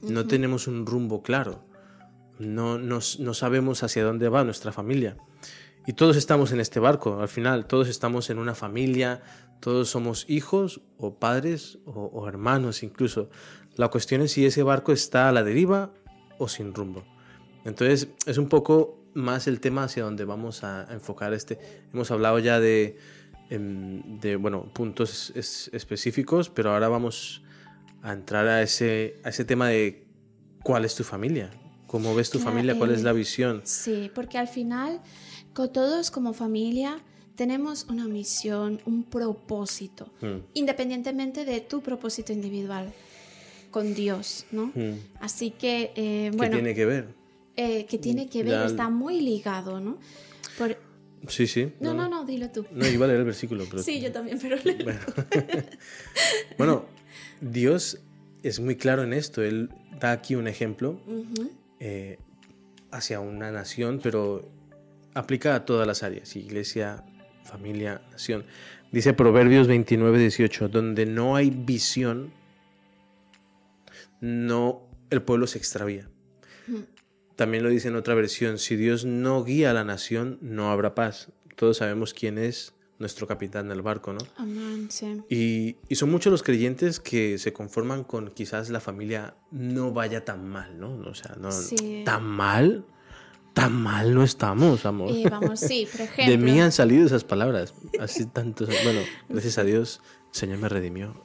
No 0.02 0.28
tenemos 0.28 0.67
un 0.67 0.86
rumbo 0.86 1.24
claro 1.24 1.63
no, 2.39 2.78
no, 2.80 3.34
sabemos 3.34 3.84
hacia 3.84 4.04
dónde 4.04 4.30
va 4.30 4.43
nuestra 4.43 4.72
familia. 4.72 5.17
Y 5.86 5.93
todos 5.93 6.15
estamos 6.15 6.52
en 6.52 6.60
este 6.60 6.80
barco, 6.80 7.22
al 7.22 7.28
final, 7.28 7.65
todos 7.65 7.88
estamos 7.88 8.30
en 8.30 8.38
una 8.39 8.56
familia, 8.56 9.22
todos 9.60 9.89
somos 9.89 10.26
hijos 10.30 10.82
o 10.98 11.15
padres 11.15 11.80
o, 11.86 12.28
hermanos 12.28 12.84
incluso. 12.84 13.30
La 13.76 13.89
cuestión 13.89 14.22
es 14.22 14.32
si 14.32 14.45
ese 14.45 14.63
barco 14.63 14.91
está 14.91 15.30
a 15.30 15.32
la 15.32 15.43
deriva 15.43 15.91
o 16.38 16.48
sin 16.48 16.74
rumbo. 16.74 17.04
Entonces 17.65 18.08
es 18.26 18.38
un 18.38 18.50
poco 18.50 19.00
más 19.13 19.48
el 19.48 19.60
tema 19.60 19.84
hacia 19.84 20.04
donde 20.04 20.26
vamos 20.26 20.63
a, 20.63 20.88
enfocar 20.91 21.34
este. 21.34 21.60
Hemos 21.93 22.12
hablado 22.12 22.39
ya 22.39 22.60
de, 22.60 22.98
em, 23.50 24.19
de 24.19 24.36
bueno, 24.36 24.72
puntos 24.74 25.32
específicos, 25.36 26.50
pero 26.50 26.74
ahora 26.74 26.89
vamos 26.89 27.43
a 28.02 28.13
entrar 28.13 28.48
a 28.48 28.62
ese, 28.62 29.19
a 29.24 29.30
ese 29.30 29.45
tema 29.45 29.69
de 29.69 30.06
cuál 30.63 30.86
es 30.86 30.95
tu 30.95 31.04
familia, 31.04 31.52
¿Cómo 31.89 32.13
ves 32.13 32.30
tu 32.30 32.38
familia? 32.38 32.78
¿Cuál 32.78 32.91
es 32.91 33.02
la 33.02 33.13
visión? 33.13 33.62
Sí, 33.63 34.12
porque 34.13 34.38
al 34.38 34.48
final, 34.48 35.02
con 35.56 35.74
todos 35.74 36.12
como 36.12 36.34
familia, 36.34 37.00
tenemos 37.34 37.88
una 37.89 38.08
misión, 38.08 38.80
un 38.86 39.04
propósito, 39.04 40.13
hmm. 40.22 40.52
independientemente 40.54 41.45
de 41.45 41.62
tu 41.62 41.82
propósito 41.82 42.32
individual 42.32 42.93
con 43.72 43.95
Dios, 43.95 44.45
¿no? 44.52 44.72
Hmm. 44.76 45.00
Así 45.19 45.50
que, 45.50 45.91
eh, 45.95 46.30
bueno... 46.36 46.52
¿Qué 46.52 46.58
tiene 46.58 46.76
que 46.76 46.86
ver? 46.86 47.08
Eh, 47.62 47.86
que 47.88 47.98
tiene 47.98 48.30
que 48.30 48.41
ver, 48.41 48.65
está 48.65 48.88
muy 48.88 49.19
ligado, 49.19 49.82
¿no? 49.82 50.00
Sí, 51.28 51.45
sí. 51.45 51.74
No, 51.82 51.93
no, 51.93 52.08
no, 52.08 52.24
dilo 52.24 52.50
tú. 52.50 52.65
No, 52.72 52.88
iba 52.88 53.04
a 53.04 53.10
leer 53.10 53.19
el 53.19 53.26
versículo. 53.26 53.65
Pero... 53.69 53.84
sí, 53.84 54.00
yo 54.00 54.13
también, 54.13 54.39
pero 54.41 54.56
bueno. 54.63 55.00
bueno, 56.58 56.86
Dios 57.41 58.00
es 58.43 58.62
muy 58.62 58.78
claro 58.78 59.04
en 59.04 59.12
esto. 59.12 59.43
Él 59.43 59.72
da 60.00 60.13
aquí 60.13 60.36
un 60.36 60.48
ejemplo 60.48 61.02
eh, 61.82 62.17
hacia 62.91 63.19
una 63.19 63.52
nación, 63.52 64.00
pero 64.02 64.50
aplica 65.13 65.54
a 65.54 65.65
todas 65.65 65.86
las 65.86 66.02
áreas, 66.02 66.38
iglesia, 66.38 67.04
familia, 67.43 68.02
nación. 68.10 68.45
Dice 68.93 69.13
Proverbios 69.13 69.67
29, 69.67 70.17
18, 70.17 70.69
donde 70.69 71.06
no 71.06 71.36
hay 71.36 71.50
visión, 71.50 72.32
no, 74.22 74.88
el 75.10 75.22
pueblo 75.24 75.45
se 75.45 75.58
extravía. 75.58 76.10
También 77.39 77.63
lo 77.63 77.69
dice 77.69 77.88
en 77.88 77.95
otra 77.95 78.15
versión, 78.15 78.58
si 78.58 78.75
Dios 78.75 79.06
no 79.06 79.45
guía 79.45 79.71
a 79.71 79.73
la 79.73 79.86
nación, 79.86 80.39
no 80.41 80.71
habrá 80.71 80.93
paz. 80.93 81.32
Todos 81.56 81.78
sabemos 81.78 82.13
quién 82.13 82.38
es 82.38 82.73
nuestro 82.97 83.28
capitán 83.28 83.69
del 83.69 83.82
barco, 83.82 84.12
¿no? 84.12 84.19
Amén, 84.36 84.91
sí. 84.91 85.21
Y, 85.30 85.78
y, 85.88 85.95
son 85.95 86.12
muchos 86.12 86.32
los 86.32 86.43
creyentes 86.43 86.99
que 86.99 87.38
se 87.38 87.54
conforman 87.54 88.04
con 88.04 88.32
quizás 88.32 88.69
la 88.69 88.82
familia 88.82 89.36
no 89.52 89.93
vaya 89.93 90.25
tan 90.25 90.49
mal, 90.49 90.82
¿no? 90.82 90.97
O 91.10 91.13
sea, 91.13 91.38
no 91.39 91.47
tan 92.04 92.25
mal, 92.25 92.84
tan 93.54 93.71
mal 93.71 94.13
no 94.13 94.25
estamos, 94.25 94.86
amor. 94.86 95.13
Vamos, 95.30 95.62
sí, 95.62 95.88
por 95.89 96.02
ejemplo. 96.02 96.32
De 96.32 96.38
mí 96.38 96.60
han 96.60 96.73
salido 96.73 97.06
esas 97.06 97.23
palabras, 97.23 97.73
así 98.02 98.25
tantos, 98.25 98.67
bueno, 98.84 98.99
gracias 99.30 99.58
a 99.60 99.63
Dios, 99.63 100.02
el 100.34 100.38
Señor 100.38 100.58
me 100.58 100.67
redimió. 100.67 101.23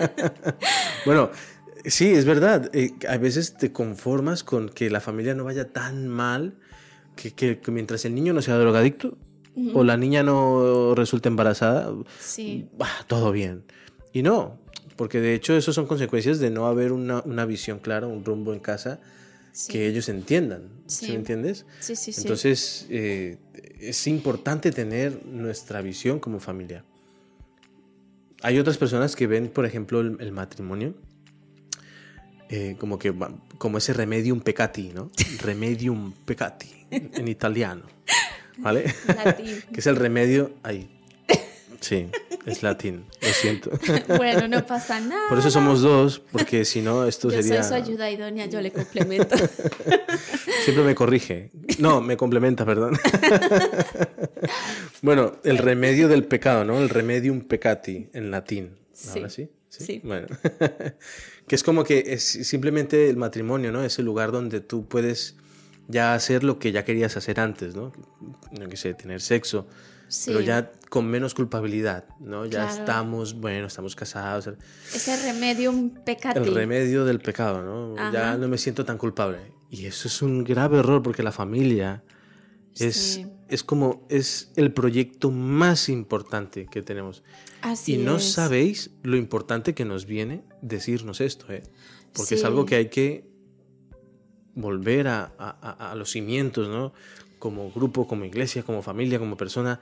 bueno, 1.06 1.30
sí, 1.84 2.12
es 2.12 2.24
verdad, 2.24 2.70
eh, 2.74 2.92
a 3.08 3.16
veces 3.18 3.54
te 3.56 3.72
conformas 3.72 4.44
con 4.44 4.68
que 4.68 4.90
la 4.90 5.00
familia 5.00 5.34
no 5.34 5.44
vaya 5.44 5.68
tan 5.68 6.08
mal, 6.08 6.54
que, 7.16 7.32
que, 7.32 7.58
que 7.58 7.70
mientras 7.70 8.04
el 8.04 8.14
niño 8.14 8.32
no 8.32 8.42
sea 8.42 8.56
drogadicto, 8.56 9.16
o 9.74 9.84
la 9.84 9.96
niña 9.96 10.22
no 10.22 10.94
resulta 10.94 11.28
embarazada, 11.28 11.92
sí. 12.18 12.68
todo 13.06 13.32
bien. 13.32 13.64
Y 14.12 14.22
no, 14.22 14.58
porque 14.96 15.20
de 15.20 15.34
hecho 15.34 15.54
eso 15.54 15.72
son 15.72 15.86
consecuencias 15.86 16.38
de 16.38 16.50
no 16.50 16.66
haber 16.66 16.92
una, 16.92 17.20
una 17.22 17.44
visión 17.44 17.78
clara, 17.78 18.06
un 18.06 18.24
rumbo 18.24 18.52
en 18.54 18.60
casa 18.60 19.00
que 19.68 19.86
ellos 19.86 20.08
entiendan. 20.08 20.68
¿Sí, 20.86 21.08
me 21.08 21.16
entiendes? 21.16 21.66
Sí, 21.80 21.96
sí, 21.96 22.12
sí. 22.12 22.22
Entonces 22.22 22.86
eh, 22.88 23.36
es 23.78 24.06
importante 24.06 24.72
tener 24.72 25.26
nuestra 25.26 25.82
visión 25.82 26.18
como 26.18 26.40
familia. 26.40 26.84
Hay 28.42 28.58
otras 28.58 28.78
personas 28.78 29.14
que 29.14 29.26
ven, 29.26 29.48
por 29.48 29.66
ejemplo, 29.66 30.00
el, 30.00 30.32
matrimonio 30.32 30.94
eh, 32.52 32.76
como 32.78 32.98
que 32.98 33.12
como 33.58 33.78
ese 33.78 33.92
remedium 33.92 34.40
peccati, 34.40 34.92
¿no? 34.94 35.10
remedium 35.42 36.12
peccati 36.24 36.68
en 36.90 37.26
italiano. 37.26 37.82
¿vale? 38.58 38.84
que 39.72 39.80
es 39.80 39.86
el 39.86 39.96
remedio 39.96 40.52
ahí. 40.62 40.88
Sí, 41.80 42.06
es 42.46 42.62
latín, 42.62 43.06
lo 43.20 43.28
siento. 43.28 43.70
Bueno, 44.16 44.46
no 44.46 44.64
pasa 44.64 45.00
nada. 45.00 45.28
Por 45.28 45.38
eso 45.38 45.50
somos 45.50 45.82
dos, 45.82 46.20
porque 46.30 46.64
si 46.64 46.80
no, 46.80 47.08
esto 47.08 47.28
sería. 47.28 47.56
Yo 47.56 47.62
soy 47.64 47.68
su 47.68 47.74
ayuda 47.74 48.08
idónea, 48.08 48.46
yo 48.46 48.60
le 48.60 48.70
complemento. 48.70 49.36
Siempre 50.64 50.84
me 50.84 50.94
corrige. 50.94 51.50
No, 51.80 52.00
me 52.00 52.16
complementa, 52.16 52.64
perdón. 52.64 52.96
Bueno, 55.00 55.38
el 55.42 55.58
remedio 55.58 56.06
del 56.06 56.24
pecado, 56.24 56.64
¿no? 56.64 56.78
El 56.78 56.88
remedium 56.88 57.40
peccati 57.40 58.10
en 58.12 58.30
latín. 58.30 58.76
¿Ahora 59.12 59.28
sí? 59.28 59.48
Sí. 59.68 59.84
¿Sí? 59.84 60.00
Bueno. 60.04 60.28
Que 61.46 61.54
es 61.54 61.62
como 61.62 61.84
que 61.84 62.04
es 62.06 62.22
simplemente 62.22 63.10
el 63.10 63.16
matrimonio, 63.16 63.72
¿no? 63.72 63.82
Es 63.82 63.98
el 63.98 64.04
lugar 64.04 64.32
donde 64.32 64.60
tú 64.60 64.86
puedes 64.86 65.36
ya 65.88 66.14
hacer 66.14 66.44
lo 66.44 66.58
que 66.58 66.72
ya 66.72 66.84
querías 66.84 67.16
hacer 67.16 67.40
antes, 67.40 67.74
¿no? 67.74 67.92
No 68.58 68.68
que 68.68 68.76
sé, 68.76 68.94
tener 68.94 69.20
sexo, 69.20 69.66
pero 70.26 70.40
ya 70.40 70.70
con 70.88 71.06
menos 71.06 71.34
culpabilidad, 71.34 72.04
¿no? 72.20 72.46
Ya 72.46 72.68
estamos, 72.68 73.34
bueno, 73.34 73.66
estamos 73.66 73.96
casados. 73.96 74.50
Ese 74.94 75.16
remedio 75.22 75.72
pecado. 76.04 76.42
El 76.42 76.54
remedio 76.54 77.04
del 77.04 77.20
pecado, 77.20 77.62
¿no? 77.62 78.12
Ya 78.12 78.36
no 78.36 78.48
me 78.48 78.58
siento 78.58 78.84
tan 78.84 78.98
culpable. 78.98 79.38
Y 79.70 79.86
eso 79.86 80.08
es 80.08 80.20
un 80.20 80.44
grave 80.44 80.78
error 80.78 81.02
porque 81.02 81.22
la 81.22 81.32
familia 81.32 82.02
es, 82.76 83.20
es 83.48 83.62
como, 83.62 84.06
es 84.08 84.52
el 84.56 84.72
proyecto 84.72 85.30
más 85.30 85.88
importante 85.88 86.66
que 86.70 86.82
tenemos. 86.82 87.22
Así 87.60 87.94
y 87.94 87.98
no 87.98 88.18
sabéis 88.18 88.90
lo 89.02 89.16
importante 89.16 89.74
que 89.74 89.84
nos 89.84 90.06
viene 90.06 90.42
decirnos 90.62 91.20
esto, 91.20 91.52
¿eh? 91.52 91.62
Porque 92.12 92.34
es 92.34 92.44
algo 92.44 92.66
que 92.66 92.74
hay 92.76 92.88
que 92.88 93.24
volver 94.54 95.08
a, 95.08 95.24
a, 95.38 95.94
los 95.94 96.10
cimientos, 96.10 96.68
¿no? 96.68 96.92
Como 97.38 97.70
grupo, 97.70 98.06
como 98.06 98.24
iglesia, 98.24 98.62
como 98.62 98.82
familia, 98.82 99.18
como 99.18 99.36
persona, 99.36 99.80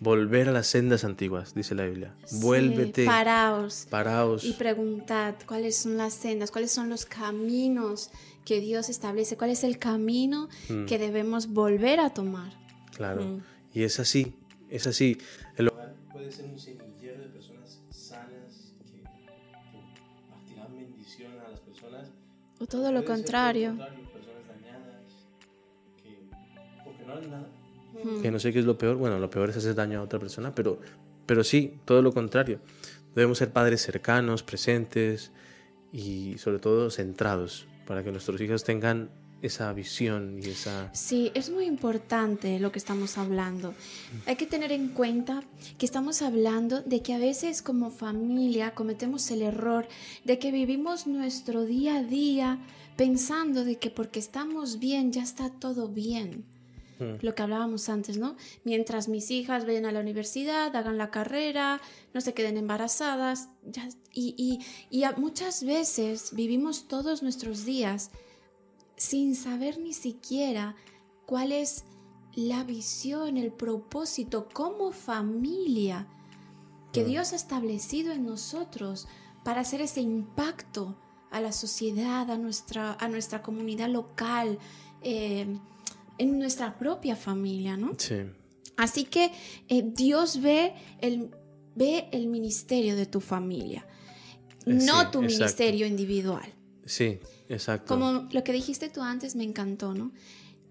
volver 0.00 0.48
a 0.48 0.52
las 0.52 0.66
sendas 0.66 1.04
antiguas, 1.04 1.54
dice 1.54 1.74
la 1.74 1.86
Biblia. 1.86 2.14
Vuélvete. 2.40 3.04
Paraos. 3.04 3.86
Paraos. 3.90 4.44
Y 4.44 4.52
preguntad 4.52 5.34
cuáles 5.46 5.76
son 5.76 5.96
las 5.96 6.14
sendas, 6.14 6.50
cuáles 6.50 6.70
son 6.70 6.88
los 6.88 7.06
caminos 7.06 8.10
que 8.44 8.60
Dios 8.60 8.88
establece, 8.88 9.36
cuál 9.36 9.50
es 9.50 9.64
el 9.64 9.78
camino 9.78 10.48
Mm. 10.68 10.86
que 10.86 10.98
debemos 10.98 11.48
volver 11.48 12.00
a 12.00 12.10
tomar. 12.10 12.59
Claro. 13.00 13.22
Mm. 13.22 13.42
Y 13.72 13.82
es 13.84 13.98
así, 13.98 14.36
es 14.68 14.86
así. 14.86 15.16
El 15.56 15.68
hogar 15.68 15.94
puede 16.12 16.30
ser 16.30 16.50
un 16.50 16.58
semillero 16.58 17.22
de 17.22 17.28
personas 17.30 17.80
sanas 17.88 18.74
que, 18.84 19.00
que 20.46 20.74
bendición 20.76 21.32
a 21.40 21.48
las 21.48 21.60
personas. 21.60 22.10
O 22.58 22.66
todo 22.66 22.92
lo 22.92 23.02
contrario. 23.02 23.70
personas 23.70 24.46
dañadas 24.46 25.00
que, 25.96 26.26
no 27.06 27.20
nada. 27.22 27.48
Mm. 28.04 28.20
Que 28.20 28.30
no 28.30 28.38
sé 28.38 28.52
qué 28.52 28.58
es 28.58 28.66
lo 28.66 28.76
peor. 28.76 28.96
Bueno, 28.96 29.18
lo 29.18 29.30
peor 29.30 29.48
es 29.48 29.56
hacer 29.56 29.74
daño 29.74 30.00
a 30.00 30.02
otra 30.02 30.18
persona, 30.18 30.54
pero, 30.54 30.78
pero 31.24 31.42
sí, 31.42 31.80
todo 31.86 32.02
lo 32.02 32.12
contrario. 32.12 32.60
Debemos 33.14 33.38
ser 33.38 33.50
padres 33.50 33.80
cercanos, 33.80 34.42
presentes 34.42 35.32
y 35.90 36.36
sobre 36.36 36.58
todo 36.58 36.90
centrados 36.90 37.66
para 37.86 38.04
que 38.04 38.12
nuestros 38.12 38.38
hijos 38.42 38.62
tengan 38.62 39.08
esa 39.42 39.72
visión 39.72 40.38
y 40.42 40.48
esa... 40.50 40.90
Sí, 40.92 41.30
es 41.34 41.50
muy 41.50 41.64
importante 41.64 42.58
lo 42.60 42.70
que 42.72 42.78
estamos 42.78 43.16
hablando. 43.18 43.74
Hay 44.26 44.36
que 44.36 44.46
tener 44.46 44.70
en 44.72 44.88
cuenta 44.88 45.42
que 45.78 45.86
estamos 45.86 46.22
hablando 46.22 46.82
de 46.82 47.02
que 47.02 47.14
a 47.14 47.18
veces 47.18 47.62
como 47.62 47.90
familia 47.90 48.74
cometemos 48.74 49.30
el 49.30 49.42
error 49.42 49.88
de 50.24 50.38
que 50.38 50.50
vivimos 50.52 51.06
nuestro 51.06 51.64
día 51.64 51.96
a 51.96 52.02
día 52.02 52.58
pensando 52.96 53.64
de 53.64 53.78
que 53.78 53.90
porque 53.90 54.18
estamos 54.18 54.78
bien 54.78 55.10
ya 55.12 55.22
está 55.22 55.48
todo 55.50 55.88
bien. 55.88 56.44
Mm. 56.98 57.24
Lo 57.24 57.34
que 57.34 57.42
hablábamos 57.42 57.88
antes, 57.88 58.18
¿no? 58.18 58.36
Mientras 58.64 59.08
mis 59.08 59.30
hijas 59.30 59.64
vayan 59.64 59.86
a 59.86 59.92
la 59.92 60.00
universidad, 60.00 60.76
hagan 60.76 60.98
la 60.98 61.10
carrera, 61.10 61.80
no 62.12 62.20
se 62.20 62.34
queden 62.34 62.58
embarazadas. 62.58 63.48
ya- 63.64 63.88
y, 64.12 64.34
y- 64.36 64.58
y 64.98 65.04
muchas 65.16 65.64
veces 65.64 66.34
vivimos 66.34 66.88
todos 66.88 67.22
nuestros 67.22 67.64
días 67.64 68.10
sin 69.00 69.34
saber 69.34 69.78
ni 69.78 69.94
siquiera 69.94 70.76
cuál 71.24 71.52
es 71.52 71.84
la 72.34 72.64
visión, 72.64 73.38
el 73.38 73.50
propósito 73.50 74.46
como 74.52 74.92
familia 74.92 76.06
que. 76.92 77.02
Dios 77.06 77.32
ha 77.32 77.36
establecido 77.36 78.12
en 78.12 78.26
nosotros 78.26 79.08
para 79.42 79.62
hacer 79.62 79.80
ese 79.80 80.02
impacto 80.02 80.98
a 81.30 81.40
la 81.40 81.50
sociedad, 81.52 82.30
a 82.30 82.36
nuestra, 82.36 82.92
a 83.00 83.08
nuestra 83.08 83.40
comunidad 83.40 83.88
local, 83.88 84.58
eh, 85.00 85.46
en 86.18 86.38
nuestra 86.38 86.76
propia 86.78 87.16
familia, 87.16 87.78
¿no? 87.78 87.92
Sí, 87.96 88.16
Así 88.76 89.04
que 89.04 89.32
eh, 89.68 89.82
Dios 89.82 90.42
ve 90.42 90.74
el, 91.00 91.30
ve 91.74 92.08
el 92.12 92.26
ministerio 92.26 92.96
de 92.96 93.06
tu 93.06 93.20
familia, 93.20 93.86
Eh, 94.66 94.74
no 94.74 95.10
tu 95.10 95.22
exacto. 95.22 95.22
ministerio 95.22 95.86
individual. 95.86 96.52
sí, 96.84 97.18
exacto. 97.50 97.94
Como 97.94 98.28
lo 98.32 98.42
que 98.42 98.52
dijiste 98.52 98.88
tú 98.88 99.02
antes 99.02 99.36
me 99.36 99.44
encantó, 99.44 99.92
¿no? 99.92 100.12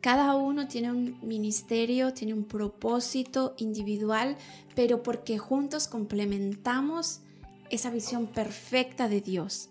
Cada 0.02 0.36
uno 0.36 0.68
tiene 0.68 0.92
un 0.92 1.20
ministerio, 1.22 2.14
tiene 2.14 2.34
un 2.34 2.46
propósito 2.46 3.54
individual, 3.58 4.38
pero 4.74 5.04
porque 5.04 5.38
juntos 5.38 5.88
complementamos 5.88 7.20
esa 7.70 7.90
visión 7.92 8.28
perfecta 8.28 9.10
de 9.10 9.22
Dios 9.22 9.70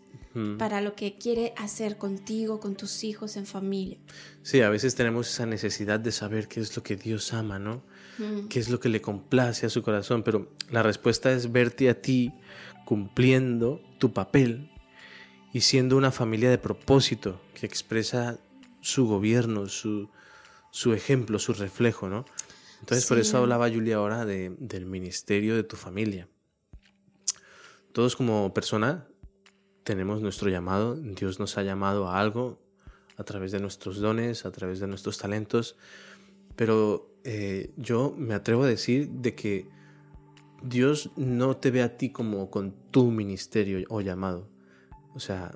para 0.57 0.81
lo 0.81 0.95
que 0.95 1.19
quiere 1.19 1.53
hacer 1.57 1.97
contigo, 1.97 2.61
con 2.61 2.77
tus 2.77 3.03
hijos, 3.03 3.37
en 3.37 3.45
familia. 3.45 3.99
Sí, 4.43 4.61
a 4.61 4.69
veces 4.69 4.95
tenemos 4.95 5.29
esa 5.29 5.47
necesidad 5.47 5.99
de 5.99 6.13
saber 6.13 6.47
qué 6.47 6.61
es 6.61 6.77
lo 6.77 6.83
que 6.85 6.95
Dios 6.95 7.33
ama, 7.33 7.59
¿no? 7.59 7.83
Qué 8.49 8.61
es 8.61 8.69
lo 8.69 8.79
que 8.79 8.89
le 8.89 9.01
complace 9.01 9.67
a 9.67 9.69
su 9.69 9.83
corazón, 9.83 10.23
pero 10.23 10.53
la 10.71 10.85
respuesta 10.85 11.33
es 11.33 11.51
verte 11.51 11.91
a 11.91 12.01
ti 12.01 12.33
cumpliendo 12.85 13.81
tu 13.99 14.13
papel 14.13 14.71
y 15.53 15.61
siendo 15.63 15.97
una 15.97 16.11
familia 16.11 16.51
de 16.51 16.59
propósito 16.59 17.41
que 17.55 17.67
expresa 17.67 18.39
su 18.81 19.07
gobierno, 19.07 19.67
su, 19.69 20.09
su 20.71 20.93
ejemplo, 20.93 21.39
su 21.39 21.53
reflejo, 21.53 22.09
¿no? 22.09 22.25
Entonces 22.81 23.07
por 23.07 23.19
eso 23.19 23.39
hablaba 23.39 23.69
Julia 23.71 23.97
ahora 23.97 24.25
de- 24.25 24.55
del 24.59 24.87
ministerio 24.87 25.57
de 25.57 25.65
tu 25.65 25.77
familia. 25.77 26.29
Todos 27.93 28.15
como 28.17 28.53
persona 28.55 29.07
tenemos 29.83 30.21
nuestro 30.21 30.49
llamado, 30.51 30.95
Dios 30.97 31.41
nos 31.41 31.57
ha 31.59 31.63
llamado 31.63 32.09
a 32.09 32.21
algo 32.21 32.61
a 33.17 33.25
través 33.25 33.51
de 33.51 33.59
nuestros 33.59 33.99
dones, 33.99 34.45
a 34.45 34.53
través 34.53 34.79
de 34.81 34.87
nuestros 34.87 35.19
talentos, 35.19 35.77
pero 36.55 37.11
eh, 37.25 37.73
yo 37.77 38.15
me 38.17 38.35
atrevo 38.35 38.63
a 38.65 38.67
decir 38.69 39.09
de 39.09 39.35
que 39.35 39.69
Dios 40.63 41.11
no 41.17 41.57
te 41.57 41.71
ve 41.71 41.83
a 41.83 41.97
ti 41.97 42.11
como 42.11 42.51
con 42.51 42.73
tu 42.91 43.11
ministerio 43.11 43.85
o 43.89 44.01
llamado. 44.01 44.49
O 45.19 45.21
sea, 45.21 45.51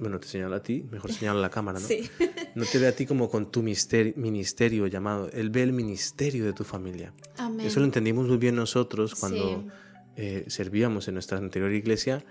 bueno, 0.00 0.18
te 0.18 0.26
señalo 0.26 0.56
a 0.56 0.62
ti, 0.64 0.84
mejor 0.90 1.12
señalo 1.12 1.38
a 1.38 1.42
la 1.42 1.50
cámara, 1.50 1.78
¿no? 1.78 1.86
Sí. 1.88 2.10
No 2.56 2.64
te 2.64 2.78
ve 2.80 2.88
a 2.88 2.96
ti 2.96 3.06
como 3.06 3.30
con 3.30 3.52
tu 3.52 3.62
ministerio 3.62 4.88
llamado. 4.88 5.30
Él 5.32 5.50
ve 5.50 5.62
el 5.62 5.72
ministerio 5.72 6.44
de 6.44 6.52
tu 6.52 6.64
familia. 6.64 7.14
Amén. 7.38 7.64
Eso 7.64 7.78
lo 7.78 7.86
entendimos 7.86 8.26
muy 8.26 8.38
bien 8.38 8.56
nosotros 8.56 9.14
cuando 9.14 9.60
Sí. 9.62 9.68
eh, 10.16 10.44
servíamos 10.48 11.06
en 11.06 11.14
nuestra 11.14 11.38
anterior 11.38 11.72
iglesia, 11.72 12.24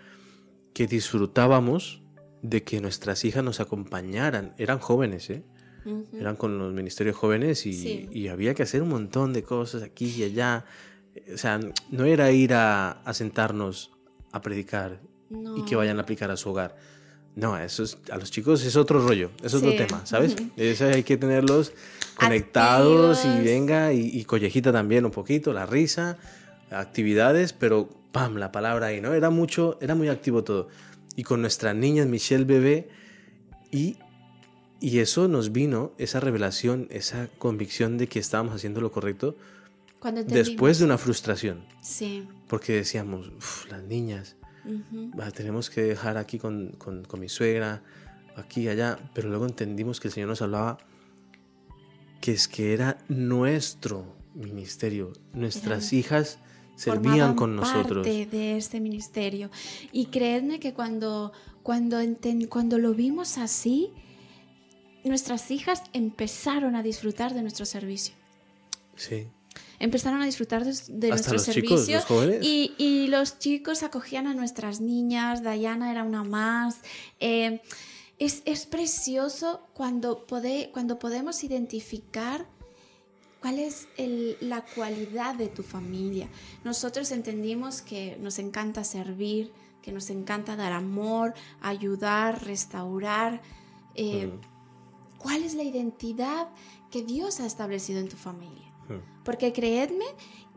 que 0.73 0.87
disfrutábamos 0.87 2.01
de 2.41 2.63
que 2.63 2.81
nuestras 2.81 3.23
hijas 3.23 3.43
nos 3.45 3.61
acompañaran. 3.61 4.53
Eran 4.57 4.79
jóvenes, 4.79 5.29
¿eh? 5.29 5.43
Eran 6.13 6.35
con 6.35 6.59
los 6.59 6.73
ministerios 6.73 7.15
jóvenes 7.15 7.65
y, 7.65 7.73
Sí. 7.73 8.09
y 8.11 8.27
había 8.27 8.53
que 8.53 8.63
hacer 8.63 8.81
un 8.83 8.89
montón 8.89 9.31
de 9.33 9.41
cosas 9.43 9.81
aquí 9.83 10.13
y 10.17 10.23
allá. 10.23 10.65
O 11.33 11.37
sea, 11.37 11.59
no 11.89 12.03
era 12.05 12.31
ir 12.31 12.53
a, 12.53 12.91
a 12.91 13.13
sentarnos 13.13 13.91
a 14.33 14.41
predicar 14.41 15.01
No. 15.31 15.57
y 15.57 15.65
que 15.65 15.75
vayan 15.75 15.97
a 15.97 16.01
aplicar 16.03 16.29
a 16.29 16.37
su 16.37 16.49
hogar. 16.49 16.75
No, 17.35 17.57
eso 17.57 17.83
es- 17.83 17.97
a 18.11 18.17
los 18.17 18.29
chicos 18.29 18.63
es 18.65 18.75
otro 18.75 18.99
rollo, 19.07 19.31
es 19.41 19.53
otro 19.53 19.71
Sí. 19.71 19.77
tema, 19.77 20.05
¿sabes? 20.05 20.35
Eso 20.57 20.85
hay 20.85 21.03
que 21.03 21.15
tenerlos 21.17 21.71
conectados 22.15 23.23
y 23.23 23.27
Activos. 23.29 23.45
venga, 23.45 23.93
y, 23.93 24.07
y 24.07 24.25
collejita 24.25 24.71
también 24.73 25.05
un 25.05 25.11
poquito, 25.11 25.53
la 25.53 25.65
risa, 25.65 26.17
actividades, 26.69 27.53
pero 27.53 27.89
pam, 28.11 28.35
la 28.37 28.51
palabra 28.51 28.87
ahí, 28.87 28.99
¿no? 29.01 29.13
Era 29.13 29.29
mucho, 29.29 29.77
era 29.81 29.95
muy 29.95 30.09
activo 30.09 30.43
todo. 30.43 30.67
Y 31.15 31.23
con 31.23 31.41
nuestras 31.41 31.75
niñas, 31.75 32.07
Michelle 32.07 32.43
Bebé, 32.45 32.89
y, 33.71 33.97
y 34.81 34.99
eso 34.99 35.27
nos 35.29 35.51
vino, 35.53 35.93
esa 35.97 36.19
revelación, 36.19 36.87
esa 36.89 37.27
convicción 37.37 37.97
de 37.97 38.07
que 38.07 38.19
estábamos 38.19 38.55
haciendo 38.55 38.81
lo 38.81 38.91
correcto, 38.91 39.35
después 40.27 40.79
de 40.79 40.85
una 40.85 40.97
frustración, 40.97 41.63
Sí. 41.81 42.27
porque 42.47 42.73
decíamos, 42.73 43.29
"Uf, 43.37 43.69
las 43.71 43.83
niñas, 43.83 44.35
Tenemos 45.36 45.69
que 45.69 45.82
dejar 45.82 46.17
aquí 46.17 46.38
con, 46.39 46.71
con- 46.78 47.04
con 47.06 47.19
mi 47.19 47.30
suegra, 47.30 47.82
aquí 48.36 48.62
y 48.62 48.67
allá, 48.69 48.97
pero 49.13 49.30
luego 49.30 49.45
entendimos 49.45 50.00
que 50.00 50.08
el 50.08 50.13
Señor 50.13 50.30
nos 50.30 50.41
hablaba 50.41 50.78
que 52.21 52.32
es 52.34 52.47
que 52.47 52.74
era 52.74 52.97
nuestro 53.10 54.15
ministerio, 54.36 55.12
nuestras 55.34 55.91
Eran- 55.91 56.00
hijas 56.00 56.39
servían 56.76 57.36
con 57.36 57.56
nosotros. 57.56 58.06
parte 58.08 58.26
de 58.28 58.58
este 58.58 58.80
ministerio. 58.80 59.50
Y 59.91 60.06
creedme 60.08 60.60
que 60.60 60.74
cuando, 60.74 61.32
cuando, 61.63 62.00
enten- 62.02 62.47
cuando 62.47 62.78
lo 62.78 62.93
vimos 62.93 63.38
así, 63.38 63.89
nuestras 65.04 65.50
hijas 65.52 65.82
empezaron 65.93 66.76
a 66.76 66.84
disfrutar 66.84 67.34
de 67.34 67.41
nuestro 67.41 67.65
servicio. 67.65 68.13
Sí. 68.95 69.28
Empezaron 69.81 70.21
a 70.21 70.25
disfrutar 70.25 70.63
de, 70.63 70.71
de 70.71 71.11
Hasta 71.11 71.31
nuestro 71.31 71.33
los 71.33 71.45
chicos, 71.45 71.69
servicio 71.85 71.95
los 71.97 72.05
jóvenes. 72.05 72.39
y, 72.45 72.73
y 72.77 73.07
los 73.07 73.39
chicos 73.39 73.83
acogían 73.83 74.27
a 74.27 74.33
nuestras 74.33 74.79
niñas, 74.81 75.41
Diana 75.41 75.91
era 75.91 76.03
una 76.03 76.23
más. 76.23 76.77
Eh, 77.19 77.61
es, 78.19 78.43
es 78.45 78.65
precioso 78.67 79.61
cuando, 79.73 80.25
pode- 80.27 80.69
cuando 80.71 80.99
podemos 80.99 81.43
identificar 81.43 82.45
cuál 83.41 83.57
es 83.57 83.87
el- 83.97 84.37
la 84.39 84.63
cualidad 84.63 85.33
de 85.35 85.47
tu 85.47 85.63
familia. 85.63 86.29
Nosotros 86.63 87.11
entendimos 87.11 87.81
que 87.81 88.17
nos 88.21 88.37
encanta 88.37 88.83
servir, 88.83 89.51
que 89.81 89.91
nos 89.91 90.11
encanta 90.11 90.55
dar 90.55 90.73
amor, 90.73 91.33
ayudar, 91.61 92.43
restaurar. 92.45 93.41
Eh, 93.95 94.27
Mm, 94.27 94.51
¿Cuál 95.17 95.43
es 95.43 95.53
la 95.53 95.63
identidad 95.63 96.47
que 96.89 97.03
Dios 97.03 97.39
ha 97.39 97.45
establecido 97.45 97.99
en 97.99 98.09
tu 98.09 98.17
familia? 98.17 98.70
Porque 99.23 99.54
creedme 99.54 100.06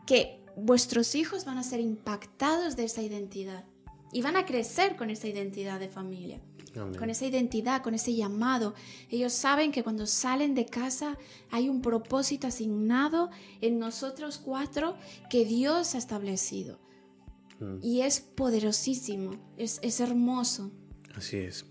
que 0.05 0.43
vuestros 0.55 1.15
hijos 1.15 1.45
van 1.45 1.57
a 1.57 1.63
ser 1.63 1.79
impactados 1.79 2.75
de 2.75 2.85
esa 2.85 3.01
identidad 3.01 3.65
y 4.11 4.21
van 4.21 4.37
a 4.37 4.45
crecer 4.45 4.95
con 4.95 5.09
esa 5.09 5.27
identidad 5.27 5.79
de 5.79 5.89
familia, 5.89 6.41
Amén. 6.75 6.95
con 6.97 7.09
esa 7.09 7.25
identidad, 7.25 7.81
con 7.81 7.93
ese 7.93 8.15
llamado. 8.15 8.73
Ellos 9.09 9.33
saben 9.33 9.71
que 9.71 9.83
cuando 9.83 10.05
salen 10.07 10.55
de 10.55 10.65
casa 10.65 11.17
hay 11.51 11.67
un 11.69 11.81
propósito 11.81 12.47
asignado 12.47 13.29
en 13.61 13.77
nosotros 13.79 14.37
cuatro 14.37 14.95
que 15.29 15.43
Dios 15.45 15.95
ha 15.95 15.97
establecido. 15.97 16.79
Mm, 17.59 17.77
Y 17.81 18.01
es 18.01 18.19
poderosísimo, 18.21 19.31
es, 19.57 19.79
es 19.81 19.99
hermoso. 19.99 20.71
Así 21.15 21.37
es. 21.37 21.65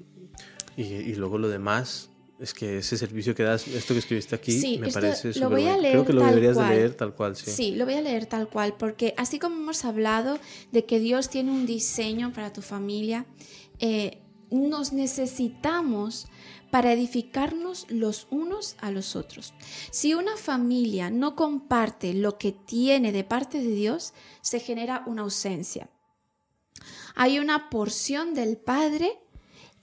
Y, 0.76 0.82
y 0.82 1.14
luego 1.14 1.38
lo 1.38 1.48
demás 1.48 2.10
es 2.38 2.52
que 2.52 2.78
ese 2.78 2.98
servicio 2.98 3.34
que 3.34 3.42
das, 3.44 3.66
esto 3.68 3.94
que 3.94 4.00
escribiste 4.00 4.34
aquí, 4.34 4.52
Sí, 4.52 4.78
me 4.78 4.90
parece 4.90 5.28
lo 5.28 5.34
súper 5.34 5.48
voy 5.50 5.62
a 5.62 5.64
bueno. 5.66 5.82
leer 5.82 5.92
Creo 5.92 6.04
que 6.06 6.12
lo 6.12 6.24
deberías 6.24 6.54
cual. 6.56 6.68
de 6.68 6.74
leer 6.76 6.94
tal 6.94 7.14
cual, 7.14 7.36
sí. 7.36 7.50
Sí, 7.50 7.74
lo 7.76 7.84
voy 7.84 7.94
a 7.94 8.00
leer 8.02 8.26
tal 8.26 8.48
cual, 8.48 8.74
porque 8.76 9.14
así 9.16 9.38
como 9.38 9.56
hemos 9.56 9.84
hablado 9.84 10.38
de 10.72 10.84
que 10.84 10.98
Dios 10.98 11.28
tiene 11.30 11.52
un 11.52 11.64
diseño 11.66 12.32
para 12.32 12.52
tu 12.52 12.60
familia, 12.62 13.26
eh, 13.78 14.20
nos 14.50 14.92
necesitamos 14.92 16.26
para 16.70 16.92
edificarnos 16.92 17.86
los 17.88 18.26
unos 18.30 18.74
a 18.80 18.90
los 18.90 19.14
otros. 19.14 19.54
Si 19.92 20.14
una 20.14 20.36
familia 20.36 21.08
no 21.08 21.36
comparte 21.36 22.14
lo 22.14 22.36
que 22.36 22.50
tiene 22.50 23.12
de 23.12 23.22
parte 23.22 23.58
de 23.60 23.70
Dios, 23.70 24.12
se 24.42 24.58
genera 24.58 25.04
una 25.06 25.22
ausencia. 25.22 25.88
Hay 27.14 27.38
una 27.38 27.70
porción 27.70 28.34
del 28.34 28.56
Padre 28.56 29.20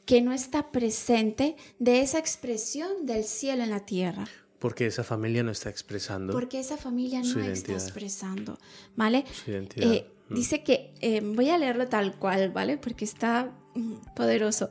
que 0.05 0.21
no 0.21 0.33
está 0.33 0.71
presente 0.71 1.55
de 1.79 2.01
esa 2.01 2.19
expresión 2.19 3.05
del 3.05 3.23
cielo 3.23 3.63
en 3.63 3.69
la 3.69 3.85
tierra. 3.85 4.27
Porque 4.59 4.85
esa 4.85 5.03
familia 5.03 5.41
no 5.43 5.51
está 5.51 5.69
expresando 5.69 6.33
Porque 6.33 6.59
esa 6.59 6.77
familia 6.77 7.19
no 7.21 7.25
está 7.27 7.39
identidad. 7.39 7.81
expresando, 7.81 8.57
¿vale? 8.95 9.25
su 9.45 9.51
identidad. 9.51 9.91
Eh, 9.93 10.07
Mm. 10.29 10.35
dice 10.35 10.63
que, 10.63 10.93
eh, 11.01 11.19
voy 11.21 11.49
a 11.49 11.57
leerlo 11.57 11.87
tal 11.89 12.17
cual, 12.17 12.51
¿vale? 12.51 12.77
Porque 12.77 13.03
está 13.03 13.51
mm, 13.75 14.13
poderoso. 14.15 14.69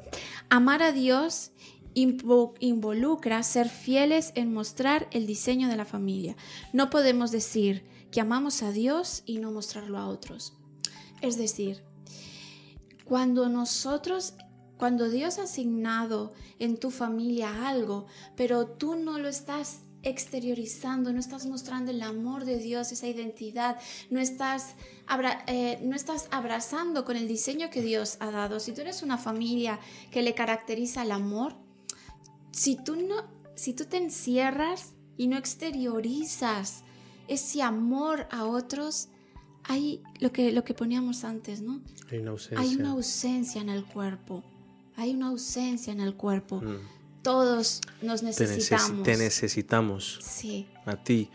Amar 0.48 0.82
a 0.82 0.92
Dios 0.92 1.50
invo- 1.94 2.54
involucra 2.60 3.42
ser 3.42 3.68
fieles 3.68 4.32
en 4.36 4.54
mostrar 4.54 5.08
el 5.10 5.26
diseño 5.26 5.68
de 5.68 5.76
la 5.76 5.84
familia. 5.84 6.34
No 6.72 6.88
podemos 6.88 7.30
decir 7.30 7.84
que 8.10 8.20
amamos 8.20 8.62
a 8.62 8.72
Dios 8.72 9.22
y 9.26 9.38
no 9.38 9.50
mostrarlo 9.52 9.98
a 9.98 10.06
otros. 10.08 10.54
Es 11.20 11.36
decir, 11.36 11.82
cuando 13.04 13.48
nosotros, 13.48 14.34
cuando 14.80 15.08
Dios 15.10 15.38
ha 15.38 15.42
asignado 15.44 16.32
en 16.58 16.78
tu 16.78 16.90
familia 16.90 17.68
algo, 17.68 18.06
pero 18.34 18.66
tú 18.66 18.96
no 18.96 19.18
lo 19.18 19.28
estás 19.28 19.82
exteriorizando, 20.02 21.12
no 21.12 21.20
estás 21.20 21.44
mostrando 21.44 21.90
el 21.90 22.00
amor 22.00 22.46
de 22.46 22.56
Dios, 22.58 22.90
esa 22.90 23.06
identidad, 23.06 23.76
no 24.08 24.18
estás, 24.20 24.74
abra- 25.06 25.44
eh, 25.46 25.78
no 25.82 25.94
estás 25.94 26.28
abrazando 26.30 27.04
con 27.04 27.16
el 27.16 27.28
diseño 27.28 27.68
que 27.68 27.82
Dios 27.82 28.16
ha 28.20 28.30
dado. 28.30 28.58
Si 28.58 28.72
tú 28.72 28.80
eres 28.80 29.02
una 29.02 29.18
familia 29.18 29.78
que 30.10 30.22
le 30.22 30.34
caracteriza 30.34 31.02
el 31.02 31.12
amor, 31.12 31.54
si 32.50 32.76
tú 32.76 32.96
no, 32.96 33.16
si 33.54 33.74
tú 33.74 33.84
te 33.84 33.98
encierras 33.98 34.92
y 35.18 35.26
no 35.28 35.36
exteriorizas 35.36 36.82
ese 37.28 37.60
amor 37.62 38.26
a 38.30 38.46
otros, 38.46 39.08
hay 39.64 40.02
lo 40.20 40.32
que, 40.32 40.50
lo 40.52 40.64
que 40.64 40.72
poníamos 40.72 41.24
antes, 41.24 41.60
¿no? 41.60 41.82
Hay 42.10 42.18
una 42.20 42.30
ausencia. 42.30 42.58
Hay 42.60 42.76
una 42.76 42.90
ausencia 42.92 43.60
en 43.60 43.68
el 43.68 43.84
cuerpo. 43.84 44.42
Hay 44.96 45.14
una 45.14 45.28
ausencia 45.28 45.92
en 45.92 46.00
el 46.00 46.14
cuerpo. 46.14 46.60
Mm. 46.60 46.76
Todos 47.22 47.80
nos 48.02 48.20
Te, 48.20 48.26
necesitamos. 48.26 49.02
te 49.02 49.16
necesitamos 49.16 50.18
Sí. 50.22 50.66
a 50.86 50.96
ti. 50.96 51.30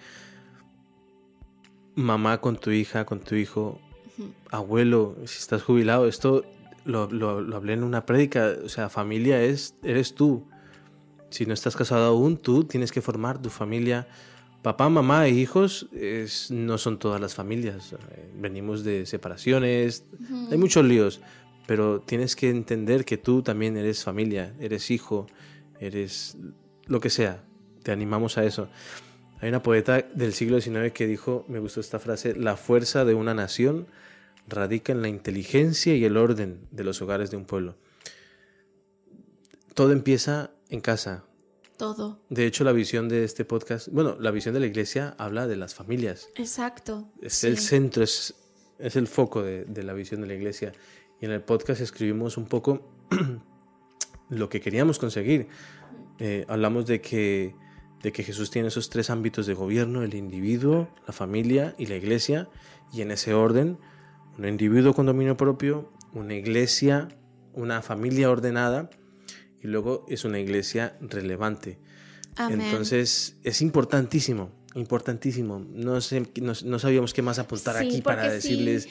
Mamá 1.95 2.41
con 2.41 2.57
tu 2.57 2.71
hija, 2.71 3.05
con 3.05 3.19
tu 3.21 3.35
hijo, 3.35 3.79
abuelo, 4.51 5.15
si 5.25 5.37
estás 5.39 5.63
jubilado, 5.63 6.07
esto 6.07 6.43
lo, 6.83 7.09
lo- 7.09 7.39
lo 7.41 7.55
hablé 7.55 7.73
en 7.73 7.83
una 7.83 8.05
prédica, 8.05 8.53
o 8.63 8.69
sea, 8.69 8.89
familia 8.89 9.41
es, 9.41 9.75
eres 9.83 10.13
tú. 10.13 10.43
Si 11.29 11.45
no 11.45 11.53
estás 11.53 11.75
casado 11.75 12.05
aún, 12.05 12.37
tú 12.37 12.63
tienes 12.65 12.91
que 12.91 13.01
formar 13.01 13.41
tu 13.41 13.49
familia. 13.49 14.07
Papá, 14.61 14.89
mamá 14.89 15.27
e 15.27 15.31
hijos 15.31 15.87
es- 15.93 16.51
no 16.51 16.77
son 16.77 16.97
todas 16.99 17.21
las 17.21 17.33
familias. 17.35 17.93
Eh, 17.93 18.31
Venimos 18.37 18.83
de 18.83 19.05
separaciones, 19.05 20.03
hay 20.51 20.57
muchos 20.57 20.83
líos, 20.83 21.21
pero 21.67 22.01
tienes 22.01 22.35
que 22.35 22.49
entender 22.49 23.05
que 23.05 23.17
tú 23.17 23.41
también 23.41 23.77
eres 23.77 24.03
familia, 24.03 24.53
eres 24.59 24.91
hijo, 24.91 25.27
eres 25.79 26.37
lo 26.85 26.99
que 26.99 27.09
sea. 27.09 27.43
Te 27.83 27.91
animamos 27.91 28.37
a 28.37 28.43
eso. 28.43 28.69
Hay 29.41 29.49
una 29.49 29.61
poeta 29.61 30.01
del 30.13 30.33
siglo 30.33 30.61
XIX 30.61 30.91
que 30.93 31.07
dijo, 31.07 31.45
me 31.47 31.59
gustó 31.59 31.79
esta 31.79 31.99
frase, 31.99 32.35
la 32.35 32.55
fuerza 32.57 33.05
de 33.05 33.13
una 33.13 33.33
nación 33.33 33.87
radica 34.47 34.91
en 34.91 35.01
la 35.01 35.07
inteligencia 35.07 35.95
y 35.95 36.05
el 36.05 36.17
orden 36.17 36.67
de 36.71 36.83
los 36.83 37.01
hogares 37.01 37.31
de 37.31 37.37
un 37.37 37.45
pueblo. 37.45 37.75
Todo 39.73 39.91
empieza 39.91 40.51
en 40.69 40.81
casa. 40.81 41.25
Todo. 41.77 42.21
De 42.29 42.45
hecho, 42.45 42.63
la 42.63 42.71
visión 42.71 43.09
de 43.09 43.25
este 43.25 43.43
podcast, 43.43 43.89
bueno, 43.89 44.15
la 44.19 44.31
visión 44.31 44.53
de 44.53 44.61
la 44.61 44.67
iglesia 44.67 45.13
habla 45.17 45.45
de 45.47 45.57
las 45.57 45.75
familias. 45.75 46.29
Exacto. 46.35 47.11
Es 47.21 47.33
sí. 47.33 47.47
el 47.47 47.57
centro, 47.57 48.03
es, 48.03 48.33
es 48.79 48.95
el 48.95 49.07
foco 49.07 49.43
de, 49.43 49.65
de 49.65 49.83
la 49.83 49.93
visión 49.93 50.21
de 50.21 50.27
la 50.27 50.35
iglesia. 50.35 50.71
Y 51.21 51.25
en 51.25 51.31
el 51.31 51.41
podcast 51.41 51.81
escribimos 51.81 52.37
un 52.37 52.45
poco 52.45 52.87
lo 54.29 54.49
que 54.49 54.61
queríamos 54.61 54.99
conseguir. 54.99 55.47
Eh, 56.19 56.45
hablamos 56.47 56.85
de 56.85 57.01
que, 57.01 57.55
de 58.01 58.11
que 58.11 58.23
Jesús 58.23 58.51
tiene 58.51 58.69
esos 58.69 58.89
tres 58.89 59.09
ámbitos 59.09 59.45
de 59.45 59.53
gobierno, 59.53 60.03
el 60.03 60.13
individuo, 60.13 60.89
la 61.07 61.13
familia 61.13 61.75
y 61.77 61.85
la 61.85 61.95
iglesia. 61.95 62.49
Y 62.93 63.01
en 63.01 63.11
ese 63.11 63.33
orden, 63.33 63.77
un 64.37 64.47
individuo 64.47 64.93
con 64.93 65.05
dominio 65.05 65.37
propio, 65.37 65.91
una 66.13 66.33
iglesia, 66.35 67.09
una 67.53 67.81
familia 67.81 68.29
ordenada 68.29 68.89
y 69.61 69.67
luego 69.67 70.05
es 70.07 70.25
una 70.25 70.39
iglesia 70.39 70.97
relevante. 71.01 71.79
Amén. 72.35 72.61
Entonces 72.61 73.37
es 73.43 73.61
importantísimo, 73.61 74.51
importantísimo. 74.75 75.59
No, 75.59 75.99
sé, 76.01 76.21
no, 76.41 76.53
no 76.63 76.79
sabíamos 76.79 77.13
qué 77.13 77.21
más 77.21 77.39
apuntar 77.39 77.79
Sí, 77.79 77.87
aquí 77.87 78.01
para 78.01 78.27
sí. 78.29 78.35
decirles. 78.35 78.87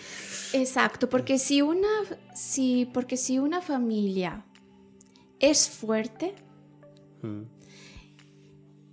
Exacto, 0.53 1.09
porque 1.09 1.39
si 1.39 1.63
una, 1.63 1.89
si, 2.35 2.87
porque 2.93 3.17
si 3.17 3.39
una 3.39 3.61
familia 3.61 4.45
es 5.41 5.69
fuerte, 5.69 6.35
Mm, 7.23 7.43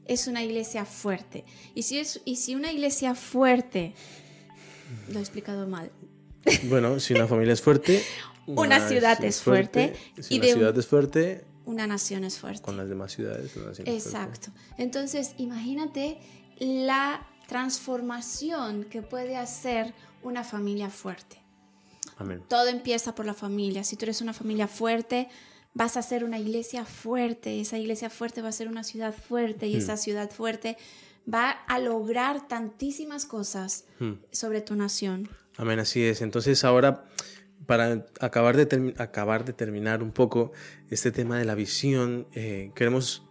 es 0.06 0.28
una 0.28 0.44
iglesia 0.44 0.86
fuerte. 0.86 1.44
Y 1.76 1.84
si, 1.84 2.00
es, 2.00 2.22
y 2.26 2.38
si 2.38 2.56
una 2.56 2.72
iglesia 2.72 3.14
fuerte, 3.16 3.94
lo 5.10 5.20
he 5.20 5.22
explicado 5.22 5.68
mal, 5.68 5.92
Bueno, 6.70 7.00
si 7.00 7.14
una 7.14 7.28
familia 7.28 7.54
es 7.54 7.62
fuerte. 7.62 8.02
Una 8.48 8.86
ciudad 8.90 9.24
es 9.24 9.40
fuerte, 9.42 9.94
Si 10.20 10.34
y 10.36 10.38
una 10.40 10.46
de 10.48 10.54
un- 10.54 10.60
ciudad 10.60 10.78
es 10.80 10.88
fuerte, 10.88 11.46
una 11.66 11.86
nación 11.88 12.24
es 12.24 12.40
fuerte. 12.40 12.64
con 12.64 12.76
las 12.76 12.90
demás 12.90 13.12
ciudades. 13.14 13.56
una 13.56 13.68
nación 13.68 13.88
es 13.88 14.04
fuerte. 14.04 14.10
Exacto. 14.18 14.50
Entonces, 14.80 15.36
imagínate 15.38 16.18
la 16.62 17.26
transformación 17.48 18.84
que 18.86 19.02
puede 19.02 19.36
hacer 19.36 19.94
una 20.22 20.44
familia 20.44 20.90
fuerte. 20.90 21.38
Amén. 22.18 22.44
Todo 22.48 22.68
empieza 22.68 23.16
por 23.16 23.26
la 23.26 23.34
familia. 23.34 23.84
Si 23.84 23.96
tú 23.96 24.06
eres 24.06 24.22
una 24.22 24.34
familia 24.34 24.68
fuerte, 24.68 25.28
vas 25.74 25.98
a 25.98 26.04
ser 26.04 26.24
una 26.24 26.38
iglesia 26.38 26.86
fuerte. 26.86 27.60
Esa 27.60 27.80
iglesia 27.80 28.10
fuerte 28.12 28.44
va 28.44 28.50
a 28.50 28.52
ser 28.52 28.68
una 28.68 28.84
ciudad 28.84 29.14
fuerte 29.14 29.68
y 29.68 29.74
Hmm. 29.76 29.80
esa 29.80 29.98
ciudad 29.98 30.30
fuerte 30.30 30.78
va 31.32 31.50
a 31.50 31.80
lograr 31.80 32.48
tantísimas 32.48 33.26
cosas 33.26 33.86
Mm. 34.00 34.14
sobre 34.32 34.62
tu 34.62 34.76
nación. 34.76 35.28
Amén, 35.58 35.80
así 35.80 36.04
es. 36.04 36.22
Entonces 36.22 36.64
ahora, 36.64 37.06
para 37.66 38.06
acabar 38.20 38.56
de, 38.56 38.94
acabar 38.98 39.46
de 39.46 39.54
terminar 39.54 40.04
un 40.04 40.12
poco 40.12 40.52
este 40.90 41.12
tema 41.12 41.38
de 41.40 41.46
la 41.46 41.56
visión, 41.56 42.28
eh, 42.34 42.72
queremos 42.76 43.24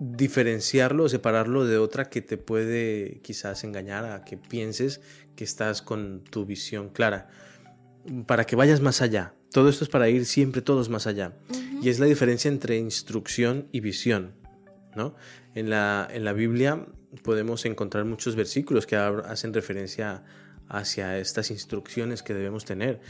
diferenciarlo 0.00 1.04
o 1.04 1.08
separarlo 1.08 1.64
de 1.64 1.78
otra 1.78 2.08
que 2.08 2.22
te 2.22 2.36
puede 2.36 3.20
quizás 3.22 3.64
engañar 3.64 4.04
a 4.04 4.24
que 4.24 4.36
pienses 4.36 5.00
que 5.34 5.44
estás 5.44 5.82
con 5.82 6.22
tu 6.22 6.46
visión 6.46 6.88
clara, 6.90 7.28
para 8.26 8.44
que 8.44 8.56
vayas 8.56 8.80
más 8.80 9.02
allá. 9.02 9.34
Todo 9.52 9.68
esto 9.68 9.84
es 9.84 9.90
para 9.90 10.08
ir 10.08 10.24
siempre 10.26 10.62
todos 10.62 10.88
más 10.88 11.06
allá. 11.06 11.32
Y 11.82 11.88
es 11.88 11.98
la 11.98 12.06
diferencia 12.06 12.48
entre 12.48 12.76
instrucción 12.76 13.68
y 13.72 13.80
visión. 13.80 14.34
¿no? 14.94 15.14
En, 15.54 15.70
la, 15.70 16.08
en 16.10 16.24
la 16.24 16.32
Biblia 16.32 16.86
podemos 17.22 17.64
encontrar 17.64 18.04
muchos 18.04 18.36
versículos 18.36 18.86
que 18.86 18.96
ha- 18.96 19.08
hacen 19.08 19.54
referencia 19.54 20.24
hacia 20.68 21.18
estas 21.18 21.50
instrucciones 21.50 22.22
que 22.22 22.34
debemos 22.34 22.64
tener 22.64 23.00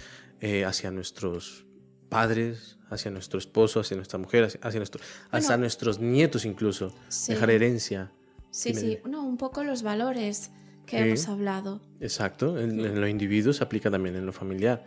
eh, 0.40 0.64
hacia 0.64 0.90
nuestros 0.90 1.66
padres, 2.08 2.77
hacia 2.90 3.10
nuestro 3.10 3.38
esposo, 3.38 3.80
hacia 3.80 3.96
nuestra 3.96 4.18
mujer, 4.18 4.44
hacia, 4.44 4.60
hacia 4.62 4.78
nuestro, 4.80 5.00
hasta 5.30 5.48
Bueno. 5.48 5.60
nuestros 5.62 5.98
nietos 6.00 6.44
incluso. 6.44 6.92
Sí. 7.08 7.32
Dejar 7.32 7.50
herencia. 7.50 8.10
Sí, 8.50 8.70
Dime, 8.70 8.80
sí, 8.80 8.98
no, 9.08 9.24
un 9.24 9.36
poco 9.36 9.62
los 9.64 9.82
valores 9.82 10.50
que 10.86 10.96
Sí. 10.98 11.02
hemos 11.04 11.28
hablado. 11.28 11.80
Exacto, 12.00 12.58
en, 12.58 12.80
en 12.80 13.00
lo 13.00 13.06
individuo 13.08 13.52
se 13.52 13.62
aplica 13.62 13.90
también 13.90 14.16
en 14.16 14.24
lo 14.24 14.32
familiar. 14.32 14.84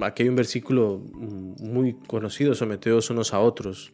Aquí 0.00 0.22
hay 0.24 0.28
un 0.28 0.36
versículo 0.36 1.00
mm, 1.12 1.62
muy 1.64 1.94
conocido, 2.06 2.54
someteos 2.54 3.10
unos 3.10 3.32
a 3.32 3.40
otros. 3.40 3.92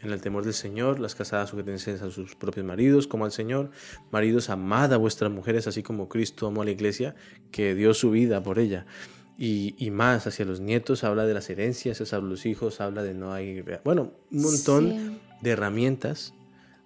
En 0.00 0.10
el 0.10 0.20
temor 0.20 0.44
del 0.44 0.52
Señor, 0.52 1.00
las 1.00 1.14
casadas 1.14 1.48
sujetense 1.50 1.92
a 1.92 2.10
sus 2.10 2.34
propios 2.36 2.66
maridos 2.66 3.06
como 3.06 3.24
al 3.24 3.32
Señor. 3.32 3.70
Maridos, 4.10 4.50
amad 4.50 4.92
a 4.92 4.98
vuestras 4.98 5.30
mujeres, 5.32 5.66
así 5.66 5.82
como 5.82 6.08
Cristo 6.10 6.46
amó 6.46 6.60
a 6.60 6.64
la 6.66 6.72
iglesia, 6.72 7.14
que 7.50 7.74
dio 7.74 7.94
su 7.94 8.10
vida 8.10 8.42
por 8.42 8.58
ella. 8.58 8.84
Y, 9.36 9.74
y 9.84 9.90
más 9.90 10.26
hacia 10.26 10.44
los 10.44 10.60
nietos, 10.60 11.02
habla 11.02 11.26
de 11.26 11.34
las 11.34 11.50
herencias, 11.50 11.98
de 11.98 12.20
los 12.22 12.46
hijos, 12.46 12.80
habla 12.80 13.02
de 13.02 13.14
no 13.14 13.32
hay... 13.32 13.62
Bueno, 13.84 14.12
un 14.30 14.42
montón 14.42 14.90
Sí. 14.90 15.20
de 15.42 15.50
herramientas, 15.50 16.34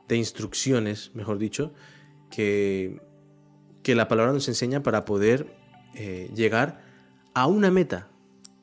de 0.09 0.17
instrucciones, 0.17 1.11
mejor 1.15 1.39
dicho, 1.39 1.73
que, 2.31 3.01
que 3.83 3.95
la 3.95 4.09
palabra 4.09 4.33
nos 4.33 4.49
enseña 4.49 4.83
para 4.83 5.05
poder 5.05 5.55
eh, 5.95 6.31
llegar 6.35 6.81
a 7.35 7.47
una 7.47 7.71
meta. 7.71 8.09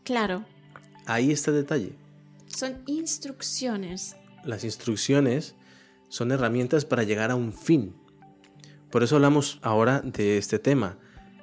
Claro, 0.04 0.46
Ahí 1.08 1.32
está 1.32 1.52
el 1.52 1.58
detalle. 1.58 1.94
son 2.48 2.82
instrucciones. 2.88 4.16
Las 4.44 4.64
instrucciones 4.64 5.56
son 6.10 6.32
herramientas 6.32 6.86
para 6.86 7.04
llegar 7.04 7.30
a 7.30 7.36
un 7.36 7.54
fin. 7.54 7.94
Por 8.90 9.04
eso 9.04 9.16
hablamos 9.18 9.60
ahora 9.62 10.02
de 10.02 10.38
este 10.40 10.58
tema. 10.58 10.98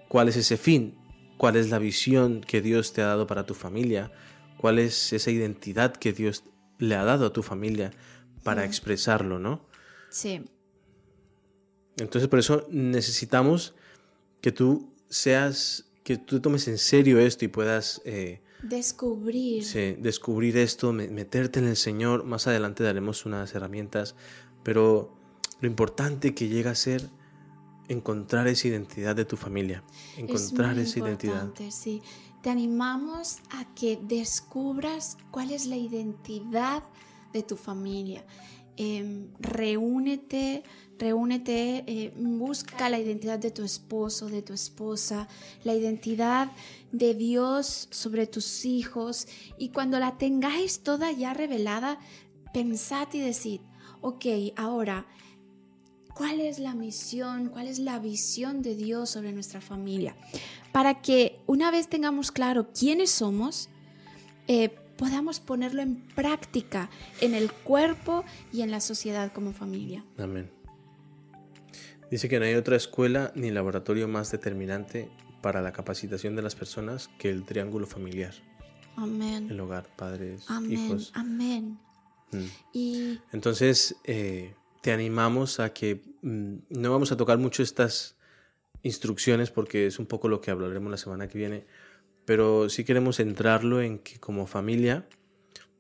¿Cuál 0.09 0.29
es 0.29 0.37
ese 0.37 0.57
fin? 0.57 0.97
¿Cuál 1.43 1.57
es 1.57 1.71
la 1.71 1.81
visión 1.81 2.41
que 2.41 2.63
Dios 2.63 2.93
te 2.93 3.03
ha 3.03 3.07
dado 3.07 3.27
para 3.27 3.47
tu 3.47 3.55
familia? 3.55 4.13
¿Cuál 4.59 4.79
es 4.79 5.13
esa 5.13 5.33
identidad 5.33 5.93
que 5.93 6.13
Dios 6.13 6.45
le 6.79 6.95
ha 6.95 7.03
dado 7.03 7.27
a 7.27 7.33
tu 7.33 7.43
familia 7.43 7.91
para 8.45 8.65
expresarlo, 8.65 9.41
no? 9.41 9.67
Sí. 10.09 10.45
Entonces 11.97 12.29
por 12.29 12.39
eso 12.39 12.69
necesitamos 12.71 13.75
que 14.41 14.53
tú 14.53 14.95
seas, 15.09 15.91
que 16.05 16.17
tú 16.17 16.39
tomes 16.39 16.69
en 16.69 16.79
serio 16.79 17.19
esto 17.19 17.45
y 17.45 17.49
puedas... 17.49 18.01
Eh, 18.05 18.41
descubrir. 18.63 19.65
Sí, 19.65 19.97
descubrir 19.99 20.57
esto, 20.57 20.93
meterte 20.93 21.59
en 21.59 21.67
el 21.67 21.77
Señor. 21.77 22.23
Más 22.23 22.47
adelante 22.47 22.85
daremos 22.85 23.27
unas 23.27 23.53
herramientas, 23.53 24.15
pero 24.63 25.19
lo 25.61 25.67
importante 25.67 26.37
que 26.37 26.47
llega 26.47 26.71
a 26.71 26.77
ser 26.77 27.11
encontrar 27.93 28.49
esa 28.49 28.69
identidad 28.69 29.15
de 29.15 29.25
tu 29.25 29.37
familia, 29.37 29.83
encontrar 30.17 30.79
esa 30.79 30.99
identidad. 30.99 31.51
Sí. 31.71 32.03
Te 32.43 32.51
animamos 32.51 33.39
a 33.51 33.73
que 33.75 33.99
descubras 34.03 35.17
cuál 35.31 35.53
es 35.53 35.67
la 35.67 35.77
identidad 35.77 36.83
de 37.33 37.43
tu 37.43 37.57
familia. 37.57 38.25
Em, 38.77 39.29
reúnete, 39.39 40.65
reúnete, 40.99 41.85
eh, 41.87 42.13
busca 42.17 42.89
la 42.89 42.99
identidad 42.99 43.39
de 43.39 43.51
tu 43.51 43.63
esposo, 43.63 44.29
de 44.29 44.41
tu 44.41 44.55
esposa, 44.55 45.29
la 45.63 45.75
identidad 45.75 46.51
de 46.91 47.15
Dios 47.15 47.89
sobre 47.91 48.27
tus 48.27 48.65
hijos 48.65 49.29
y 49.59 49.69
cuando 49.69 49.99
la 49.99 50.17
tengáis 50.17 50.83
toda 50.83 51.13
ya 51.13 51.35
revelada, 51.35 52.01
pensad 52.53 53.09
y 53.13 53.21
decid, 53.21 53.61
ok, 54.01 54.27
ahora, 54.57 55.07
¿cuál 56.15 56.41
es 56.41 56.59
la 56.59 56.75
misión, 56.75 57.49
cuál 57.49 57.69
es 57.69 57.79
la 57.79 57.99
visión 57.99 58.63
de 58.63 58.75
Dios 58.75 59.11
sobre 59.11 59.33
nuestra 59.33 59.61
familia? 59.61 60.15
Para 60.73 61.03
que 61.03 61.41
una 61.47 61.71
vez 61.71 61.89
tengamos 61.89 62.33
claro 62.33 62.69
quiénes 62.73 63.11
somos, 63.11 63.69
eh, 64.49 64.71
podamos 64.97 65.41
ponerlo 65.41 65.83
en 65.83 65.97
práctica 66.15 66.91
en 67.21 67.35
el 67.35 67.53
cuerpo 67.53 68.25
y 68.53 68.63
en 68.63 68.71
la 68.71 68.81
sociedad 68.81 69.33
como 69.33 69.53
familia. 69.53 70.05
Amén. 70.19 70.51
Dice 72.11 72.29
que 72.29 72.39
no 72.39 72.45
hay 72.45 72.55
otra 72.55 72.77
escuela 72.77 73.33
ni 73.35 73.51
laboratorio 73.51 74.07
más 74.07 74.31
determinante 74.31 75.11
para 75.41 75.63
la 75.63 75.73
capacitación 75.73 76.37
de 76.37 76.43
las 76.43 76.55
personas 76.55 77.09
que 77.19 77.31
el 77.31 77.45
triángulo 77.45 77.87
familiar. 77.87 78.35
Amén. 78.97 79.49
El 79.51 79.59
hogar, 79.61 79.89
padres, 79.97 80.45
Amén. 80.49 80.73
hijos. 80.73 81.11
Amén. 81.15 81.79
Mm. 82.31 82.45
Y 82.73 83.19
entonces 83.33 83.97
eh, 84.05 84.55
te 84.83 84.93
animamos 84.93 85.61
a 85.61 85.73
que 85.73 86.03
mm, 86.21 86.55
no 86.69 86.91
vamos 86.91 87.11
a 87.13 87.17
tocar 87.17 87.39
mucho 87.39 87.63
estas 87.63 88.17
instrucciones 88.83 89.51
porque 89.51 89.87
es 89.87 89.99
un 89.99 90.07
poco 90.07 90.29
lo 90.29 90.41
que 90.43 90.51
hablaremos 90.51 90.91
la 90.91 90.99
semana 90.99 91.29
que 91.29 91.39
viene, 91.39 91.65
pero 92.27 92.69
sí 92.69 92.85
queremos 92.85 93.17
centrarlo 93.17 93.81
en 93.81 94.01
que 94.01 94.21
como 94.21 94.47
familia 94.47 95.07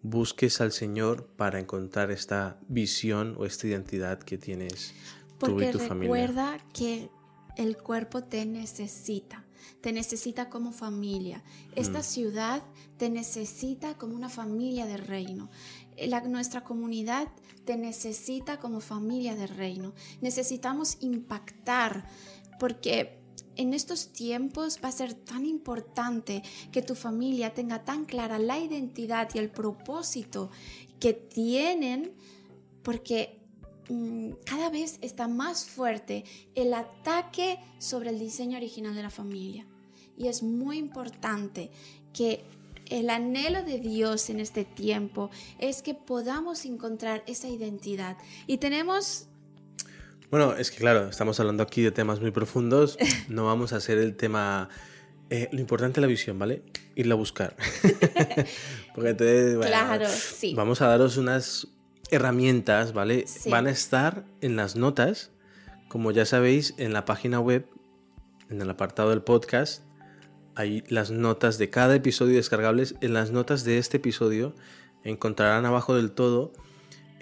busques 0.02 0.60
al 0.60 0.72
Señor 0.72 1.26
para 1.36 1.60
encontrar 1.60 2.10
esta 2.10 2.58
visión 2.68 3.34
o 3.38 3.44
esta 3.44 3.66
identidad 3.66 4.20
que 4.20 4.38
tienes 4.38 4.94
tú 5.38 5.60
y 5.60 5.70
tu 5.70 5.78
familia. 5.78 6.14
Recuerda 6.14 6.58
que 6.72 7.10
el 7.56 7.76
cuerpo 7.76 8.22
te 8.22 8.46
necesita, 8.46 9.44
te 9.80 9.92
necesita 9.92 10.48
como 10.48 10.72
familia. 10.72 11.42
Esta 11.76 12.00
mm. 12.00 12.04
ciudad 12.04 12.62
te 12.96 13.10
necesita 13.10 13.94
como 13.94 14.14
una 14.14 14.28
familia 14.28 14.86
del 14.86 15.04
reino. 15.06 15.50
La, 15.98 16.20
nuestra 16.22 16.64
comunidad 16.64 17.28
te 17.64 17.76
necesita 17.76 18.58
como 18.58 18.80
familia 18.80 19.34
del 19.34 19.48
reino. 19.48 19.94
Necesitamos 20.20 20.98
impactar 21.00 22.06
porque 22.58 23.22
en 23.56 23.74
estos 23.74 24.12
tiempos 24.12 24.78
va 24.82 24.88
a 24.88 24.92
ser 24.92 25.14
tan 25.14 25.44
importante 25.46 26.42
que 26.70 26.82
tu 26.82 26.94
familia 26.94 27.54
tenga 27.54 27.84
tan 27.84 28.04
clara 28.04 28.38
la 28.38 28.58
identidad 28.58 29.28
y 29.34 29.38
el 29.38 29.50
propósito 29.50 30.50
que 30.98 31.12
tienen, 31.12 32.12
porque 32.82 33.40
mm, 33.88 34.32
cada 34.44 34.70
vez 34.70 34.98
está 35.02 35.28
más 35.28 35.66
fuerte 35.66 36.24
el 36.54 36.72
ataque 36.74 37.58
sobre 37.78 38.10
el 38.10 38.18
diseño 38.18 38.56
original 38.56 38.94
de 38.94 39.02
la 39.02 39.10
familia. 39.10 39.66
Y 40.16 40.28
es 40.28 40.42
muy 40.42 40.78
importante 40.78 41.70
que 42.12 42.44
el 42.92 43.10
anhelo 43.10 43.62
de 43.62 43.78
Dios 43.78 44.30
en 44.30 44.40
este 44.40 44.64
tiempo 44.64 45.30
es 45.58 45.82
que 45.82 45.94
podamos 45.94 46.64
encontrar 46.64 47.22
esa 47.26 47.48
identidad. 47.48 48.16
Y 48.46 48.58
tenemos 48.58 49.28
bueno, 50.30 50.54
es 50.56 50.70
que 50.70 50.78
claro, 50.78 51.10
estamos 51.10 51.38
hablando 51.40 51.62
aquí 51.62 51.82
de 51.82 51.90
temas 51.90 52.20
muy 52.20 52.30
profundos. 52.30 52.96
No 53.28 53.44
vamos 53.44 53.74
a 53.74 53.76
hacer 53.76 53.98
el 53.98 54.16
tema. 54.16 54.70
Eh, 55.28 55.50
lo 55.52 55.60
importante 55.60 56.00
es 56.00 56.02
la 56.02 56.06
visión, 56.06 56.38
¿vale? 56.38 56.62
Irla 56.94 57.14
a 57.14 57.18
buscar. 57.18 57.54
Porque 58.94 59.14
claro, 59.60 60.06
sí. 60.08 60.54
Vamos 60.54 60.80
a 60.80 60.86
daros 60.86 61.18
unas 61.18 61.68
herramientas, 62.10 62.94
¿vale? 62.94 63.26
Van 63.50 63.66
a 63.66 63.70
estar 63.70 64.24
en 64.40 64.56
las 64.56 64.74
notas, 64.74 65.32
como 65.88 66.12
ya 66.12 66.24
sabéis, 66.24 66.74
en 66.78 66.94
la 66.94 67.04
página 67.04 67.38
web, 67.38 67.66
en 68.48 68.62
el 68.62 68.70
apartado 68.70 69.10
del 69.10 69.22
podcast. 69.22 69.82
Hay 70.54 70.84
las 70.88 71.10
notas 71.10 71.58
de 71.58 71.70
cada 71.70 71.94
episodio 71.94 72.36
descargables. 72.36 72.94
En 73.00 73.14
las 73.14 73.30
notas 73.30 73.64
de 73.64 73.78
este 73.78 73.96
episodio 73.96 74.54
encontrarán 75.04 75.64
abajo 75.66 75.94
del 75.94 76.12
todo 76.12 76.52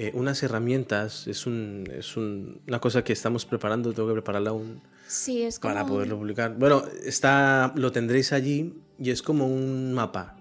eh, 0.03 0.13
unas 0.15 0.43
herramientas, 0.43 1.27
es, 1.27 1.47
un, 1.47 1.85
es 1.95 2.17
un, 2.17 2.63
una 2.67 2.81
cosa 2.81 3.05
que 3.05 3.13
estamos 3.13 3.45
preparando, 3.45 3.93
tengo 3.93 4.09
que 4.09 4.15
prepararla 4.15 4.49
aún 4.49 4.81
sí, 5.07 5.43
es 5.43 5.59
para 5.59 5.85
poderlo 5.85 6.17
publicar. 6.17 6.55
Bueno, 6.57 6.85
está, 7.05 7.73
lo 7.77 7.93
tendréis 7.93 8.33
allí 8.33 8.81
y 8.99 9.11
es 9.11 9.21
como 9.21 9.47
un 9.47 9.93
mapa, 9.93 10.39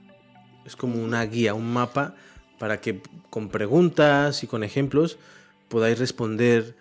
es 0.65 0.77
como 0.77 1.03
una 1.03 1.25
guía, 1.25 1.55
un 1.55 1.73
mapa 1.73 2.15
para 2.57 2.79
que 2.79 3.01
con 3.29 3.49
preguntas 3.49 4.43
y 4.45 4.47
con 4.47 4.63
ejemplos 4.63 5.17
podáis 5.67 5.99
responder 5.99 6.77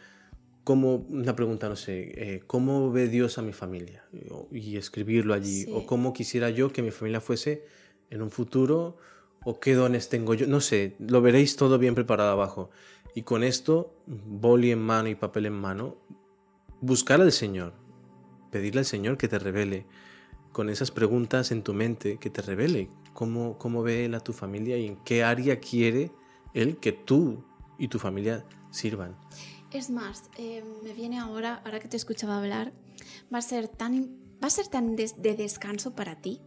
como 0.68 0.96
una 1.08 1.34
pregunta, 1.34 1.66
no 1.70 1.76
sé, 1.76 2.12
eh, 2.14 2.42
¿cómo 2.46 2.92
ve 2.92 3.08
Dios 3.08 3.38
a 3.38 3.42
mi 3.42 3.54
familia? 3.54 4.04
Y 4.52 4.76
escribirlo 4.76 5.32
allí, 5.32 5.64
o 5.72 5.86
cómo 5.86 6.12
quisiera 6.12 6.50
yo 6.50 6.74
que 6.74 6.82
mi 6.82 6.90
familia 6.90 7.22
fuese 7.22 7.64
en 8.10 8.20
un 8.20 8.30
futuro 8.30 8.98
o 9.46 9.60
qué 9.60 9.72
dones 9.72 10.10
tengo 10.10 10.34
yo, 10.34 10.46
no 10.46 10.60
sé, 10.60 10.94
lo 10.98 11.22
veréis 11.22 11.56
todo 11.56 11.78
bien 11.78 11.94
preparado 11.94 12.32
abajo. 12.32 12.68
Y 13.14 13.22
con 13.22 13.44
esto, 13.44 13.94
boli 14.06 14.70
en 14.70 14.80
mano 14.80 15.08
y 15.08 15.14
papel 15.14 15.46
en 15.46 15.54
mano, 15.54 15.96
buscar 16.82 17.22
al 17.22 17.32
Señor, 17.32 17.72
pedirle 18.50 18.80
al 18.80 18.84
Señor 18.84 19.16
que 19.16 19.26
te 19.26 19.38
revele, 19.38 19.86
con 20.52 20.68
esas 20.68 20.90
preguntas 20.90 21.50
en 21.50 21.62
tu 21.62 21.72
mente, 21.72 22.18
que 22.18 22.28
te 22.28 22.42
revele 22.42 22.90
cómo, 23.14 23.56
cómo 23.56 23.82
ve 23.82 24.04
Él 24.04 24.14
a 24.14 24.20
tu 24.20 24.34
familia 24.34 24.76
y 24.76 24.86
en 24.86 24.96
qué 24.96 25.24
área 25.24 25.60
quiere 25.60 26.12
Él 26.52 26.76
que 26.76 26.92
tú 26.92 27.42
y 27.78 27.88
tu 27.88 27.98
familia 27.98 28.44
sirvan. 28.70 29.16
Es 29.70 29.90
más, 29.90 30.30
eh, 30.38 30.64
me 30.82 30.94
viene 30.94 31.18
ahora, 31.18 31.60
ahora 31.64 31.78
que 31.78 31.88
te 31.88 31.96
escuchaba 31.96 32.38
hablar, 32.38 32.72
va 33.32 33.38
a 33.38 33.42
ser 33.42 33.68
tan, 33.68 34.18
va 34.42 34.46
a 34.46 34.50
ser 34.50 34.68
tan 34.68 34.96
de 34.96 35.34
descanso 35.36 35.94
para 35.94 36.20
ti. 36.20 36.40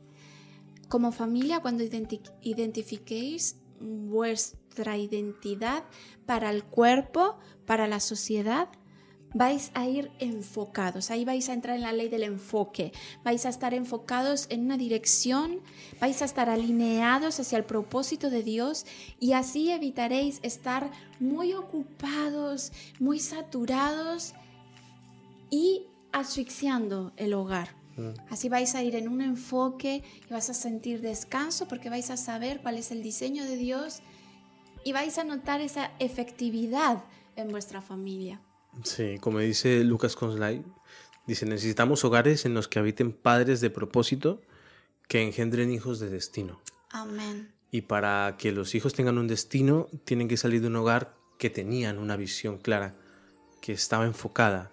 Como 0.90 1.12
familia, 1.12 1.62
cuando 1.62 1.84
identifiquéis 2.42 3.58
vuestra 3.80 4.98
identidad 4.98 5.84
para 6.26 6.50
el 6.50 6.64
cuerpo, 6.64 7.38
para 7.66 7.88
la 7.88 8.00
sociedad, 8.00 8.70
vais 9.34 9.72
a 9.74 9.88
ir 9.88 10.12
enfocados, 10.20 11.10
ahí 11.10 11.26
vais 11.26 11.48
a 11.50 11.54
entrar 11.54 11.76
en 11.76 11.84
la 11.84 11.94
ley 11.94 12.10
del 12.10 12.24
enfoque, 12.24 12.92
vais 13.24 13.46
a 13.46 13.50
estar 13.50 13.74
enfocados 13.74 14.48
en 14.50 14.66
una 14.66 14.78
dirección, 14.78 15.60
vais 16.00 16.22
a 16.22 16.26
estar 16.26 16.50
alineados 16.50 17.40
hacia 17.40 17.58
el 17.58 17.64
propósito 17.64 18.30
de 18.30 18.44
Dios 18.44 18.86
y 19.20 19.34
así 19.34 19.72
evitaréis 19.72 20.40
estar 20.44 20.92
muy 21.20 21.54
ocupados, 21.54 22.72
muy 23.00 23.20
saturados 23.20 24.34
y 25.50 25.86
asfixiando 26.12 27.14
el 27.16 27.34
hogar. 27.34 27.70
Mm. 27.98 28.12
Así 28.30 28.50
vais 28.50 28.76
a 28.76 28.84
ir 28.84 28.96
en 28.96 29.08
un 29.08 29.22
enfoque 29.22 30.04
y 30.28 30.34
vas 30.34 30.50
a 30.50 30.54
sentir 30.54 31.02
descanso 31.02 31.68
porque 31.68 31.90
vais 31.90 32.10
a 32.10 32.18
saber 32.18 32.62
cuál 32.62 32.78
es 32.78 32.92
el 32.92 33.02
diseño 33.02 33.46
de 33.46 33.56
Dios 33.56 34.02
y 34.84 34.92
vais 34.92 35.18
a 35.18 35.24
notar 35.24 35.62
esa 35.62 35.92
efectividad 36.00 37.04
en 37.36 37.50
vuestra 37.50 37.82
familia. 37.82 38.42
Sí, 38.84 39.18
como 39.20 39.40
dice 39.40 39.84
Lucas 39.84 40.16
Conslay, 40.16 40.64
dice, 41.28 41.46
necesitamos 41.46 42.04
hogares 42.06 42.46
en 42.46 42.54
los 42.54 42.68
que 42.68 42.80
habiten 42.80 43.12
padres 43.12 43.62
de 43.62 43.70
propósito 43.70 44.42
que 45.08 45.22
engendren 45.22 45.72
hijos 45.72 46.00
de 46.00 46.10
destino. 46.10 46.62
Amén. 46.90 47.52
Y 47.70 47.82
para 47.82 48.36
que 48.38 48.52
los 48.52 48.76
hijos 48.76 48.94
tengan 48.94 49.18
un 49.18 49.28
destino, 49.28 49.88
tienen 50.06 50.28
que 50.28 50.38
salir 50.38 50.62
de 50.62 50.68
un 50.68 50.76
hogar 50.78 51.16
que 51.38 51.50
tenían 51.50 51.98
una 51.98 52.16
visión 52.16 52.58
clara, 52.58 52.96
que 53.62 53.74
estaba 53.74 54.06
enfocada. 54.06 54.72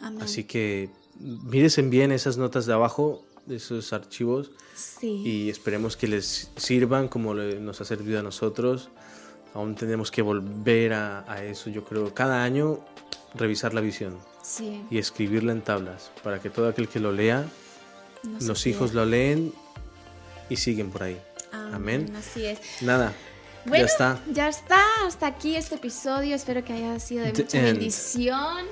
Amén. 0.00 0.22
Así 0.22 0.44
que 0.44 0.90
Mírense 1.20 1.80
bien 1.82 2.10
esas 2.10 2.38
notas 2.38 2.66
de 2.66 2.72
abajo, 2.72 3.24
esos 3.48 3.92
archivos, 3.92 4.50
y 5.00 5.48
esperemos 5.48 5.96
que 5.96 6.08
les 6.08 6.50
sirvan 6.56 7.06
como 7.06 7.34
nos 7.34 7.80
ha 7.80 7.84
servido 7.84 8.18
a 8.18 8.22
nosotros 8.22 8.90
Aún 9.54 9.76
tenemos 9.76 10.10
que 10.10 10.20
volver 10.20 10.92
a, 10.92 11.32
a 11.32 11.44
eso, 11.44 11.70
yo 11.70 11.84
creo. 11.84 12.12
Cada 12.12 12.42
año 12.42 12.80
revisar 13.34 13.74
la 13.74 13.80
visión 13.80 14.18
Sí. 14.42 14.84
y 14.90 14.98
escribirla 14.98 15.52
en 15.52 15.62
tablas 15.62 16.10
para 16.22 16.40
que 16.40 16.50
todo 16.50 16.68
aquel 16.68 16.88
que 16.88 17.00
lo 17.00 17.12
lea, 17.12 17.44
no 18.22 18.38
los 18.40 18.66
hijos 18.66 18.90
pierda. 18.90 19.04
lo 19.04 19.10
leen 19.10 19.52
y 20.48 20.56
siguen 20.56 20.90
por 20.90 21.02
ahí. 21.04 21.20
Amén. 21.72 22.14
Así 22.16 22.44
es. 22.44 22.58
Nada, 22.82 23.12
Bueno, 23.66 23.86
ya 23.86 23.90
está. 23.92 24.20
Ya 24.30 24.48
está, 24.48 24.80
hasta 25.06 25.26
aquí 25.26 25.56
este 25.56 25.76
episodio. 25.76 26.34
Espero 26.36 26.62
que 26.64 26.72
haya 26.74 26.98
sido 27.00 27.24
de 27.24 27.32
The 27.32 27.42
mucha 27.44 27.58
end. 27.58 27.66
bendición. 27.78 28.66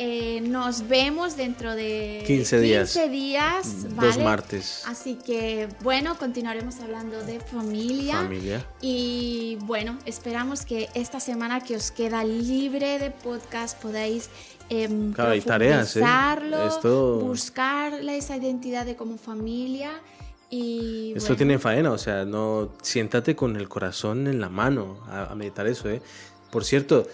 Eh, 0.00 0.40
nos 0.42 0.86
vemos 0.86 1.36
dentro 1.36 1.74
de 1.74 2.22
15 2.24 2.60
días. 2.60 2.92
15 2.92 3.08
días, 3.08 3.94
Dos 3.96 4.16
martes. 4.18 4.84
Así 4.86 5.16
que, 5.16 5.68
bueno, 5.82 6.16
continuaremos 6.16 6.78
hablando 6.80 7.20
de 7.24 7.40
familia. 7.40 8.18
Familia. 8.22 8.64
Y 8.80 9.58
bueno, 9.62 9.98
esperamos 10.06 10.64
que 10.64 10.88
esta 10.94 11.18
semana 11.18 11.60
que 11.60 11.74
os 11.74 11.90
queda 11.90 12.22
libre 12.22 13.00
de 13.00 13.10
podcast 13.10 13.76
podáis 13.82 14.30
em, 14.70 15.12
Claro, 15.12 15.32
hay 15.32 15.40
tareas, 15.40 15.96
¿eh? 15.96 16.00
Esto- 16.68 17.18
buscar 17.18 17.94
esa 17.94 18.36
identidad 18.36 18.86
de 18.86 18.94
como 18.94 19.18
familia. 19.18 19.90
Y 20.50 21.12
Esto 21.16 21.26
bueno, 21.30 21.36
tiene 21.36 21.58
faena, 21.58 21.90
o 21.90 21.98
sea, 21.98 22.24
no 22.24 22.70
siéntate 22.82 23.34
con 23.36 23.56
el 23.56 23.68
corazón 23.68 24.28
en 24.28 24.40
la 24.40 24.48
mano 24.48 25.00
a, 25.08 25.32
a 25.32 25.34
meditar 25.34 25.66
eso, 25.66 25.90
¿eh? 25.90 26.00
Por 26.50 26.64
cierto, 26.64 27.06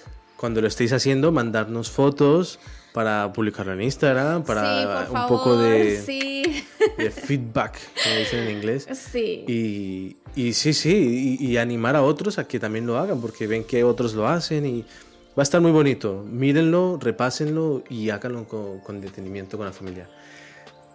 cuando 0.45 0.61
lo 0.61 0.69
estéis 0.69 0.93
haciendo, 0.93 1.33
mandarnos 1.33 1.91
fotos 1.91 2.59
para 2.93 3.33
publicarlo 3.33 3.73
en 3.73 3.81
Instagram, 3.81 4.45
para 4.45 5.07
sí, 5.07 5.11
un 5.11 5.27
poco 5.27 5.45
favor, 5.55 5.59
de, 5.63 6.03
Sí, 6.05 6.67
de 6.99 7.11
feedback, 7.11 7.79
como 8.03 8.17
dicen 8.17 8.41
en 8.41 8.51
inglés. 8.59 8.87
sí. 8.93 9.47
Y, 9.49 10.17
y 10.37 10.53
sí, 10.53 10.75
sí, 10.75 11.39
y, 11.41 11.47
y 11.47 11.57
animar 11.57 11.97
a 11.97 12.03
otros 12.03 12.39
a 12.39 12.47
que 12.47 12.61
también 12.61 12.87
lo 12.87 12.99
hagan, 12.99 13.23
porque 13.23 13.47
ven 13.47 13.65
que 13.65 13.85
otros 13.85 14.13
lo 14.13 14.29
hacen 14.29 14.67
y 14.67 14.83
va 14.83 15.39
a 15.39 15.43
estar 15.45 15.63
muy 15.63 15.73
bonito. 15.73 16.23
Mírenlo, 16.31 16.99
repásenlo 17.01 17.83
y 17.89 18.11
háganlo 18.11 18.45
con, 18.47 18.81
con 18.81 19.01
detenimiento 19.01 19.57
con 19.57 19.65
la 19.65 19.73
familia. 19.73 20.11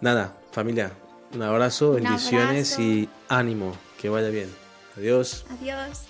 Nada, 0.00 0.32
familia, 0.52 0.92
un 1.34 1.42
abrazo, 1.42 1.88
Un 1.90 2.04
bendiciones 2.04 2.74
abrazo. 2.74 2.82
y 2.82 3.08
ánimo, 3.28 3.74
que 4.00 4.08
vaya 4.08 4.28
bien. 4.28 4.48
Adiós. 4.96 5.44
Adiós. 5.60 6.09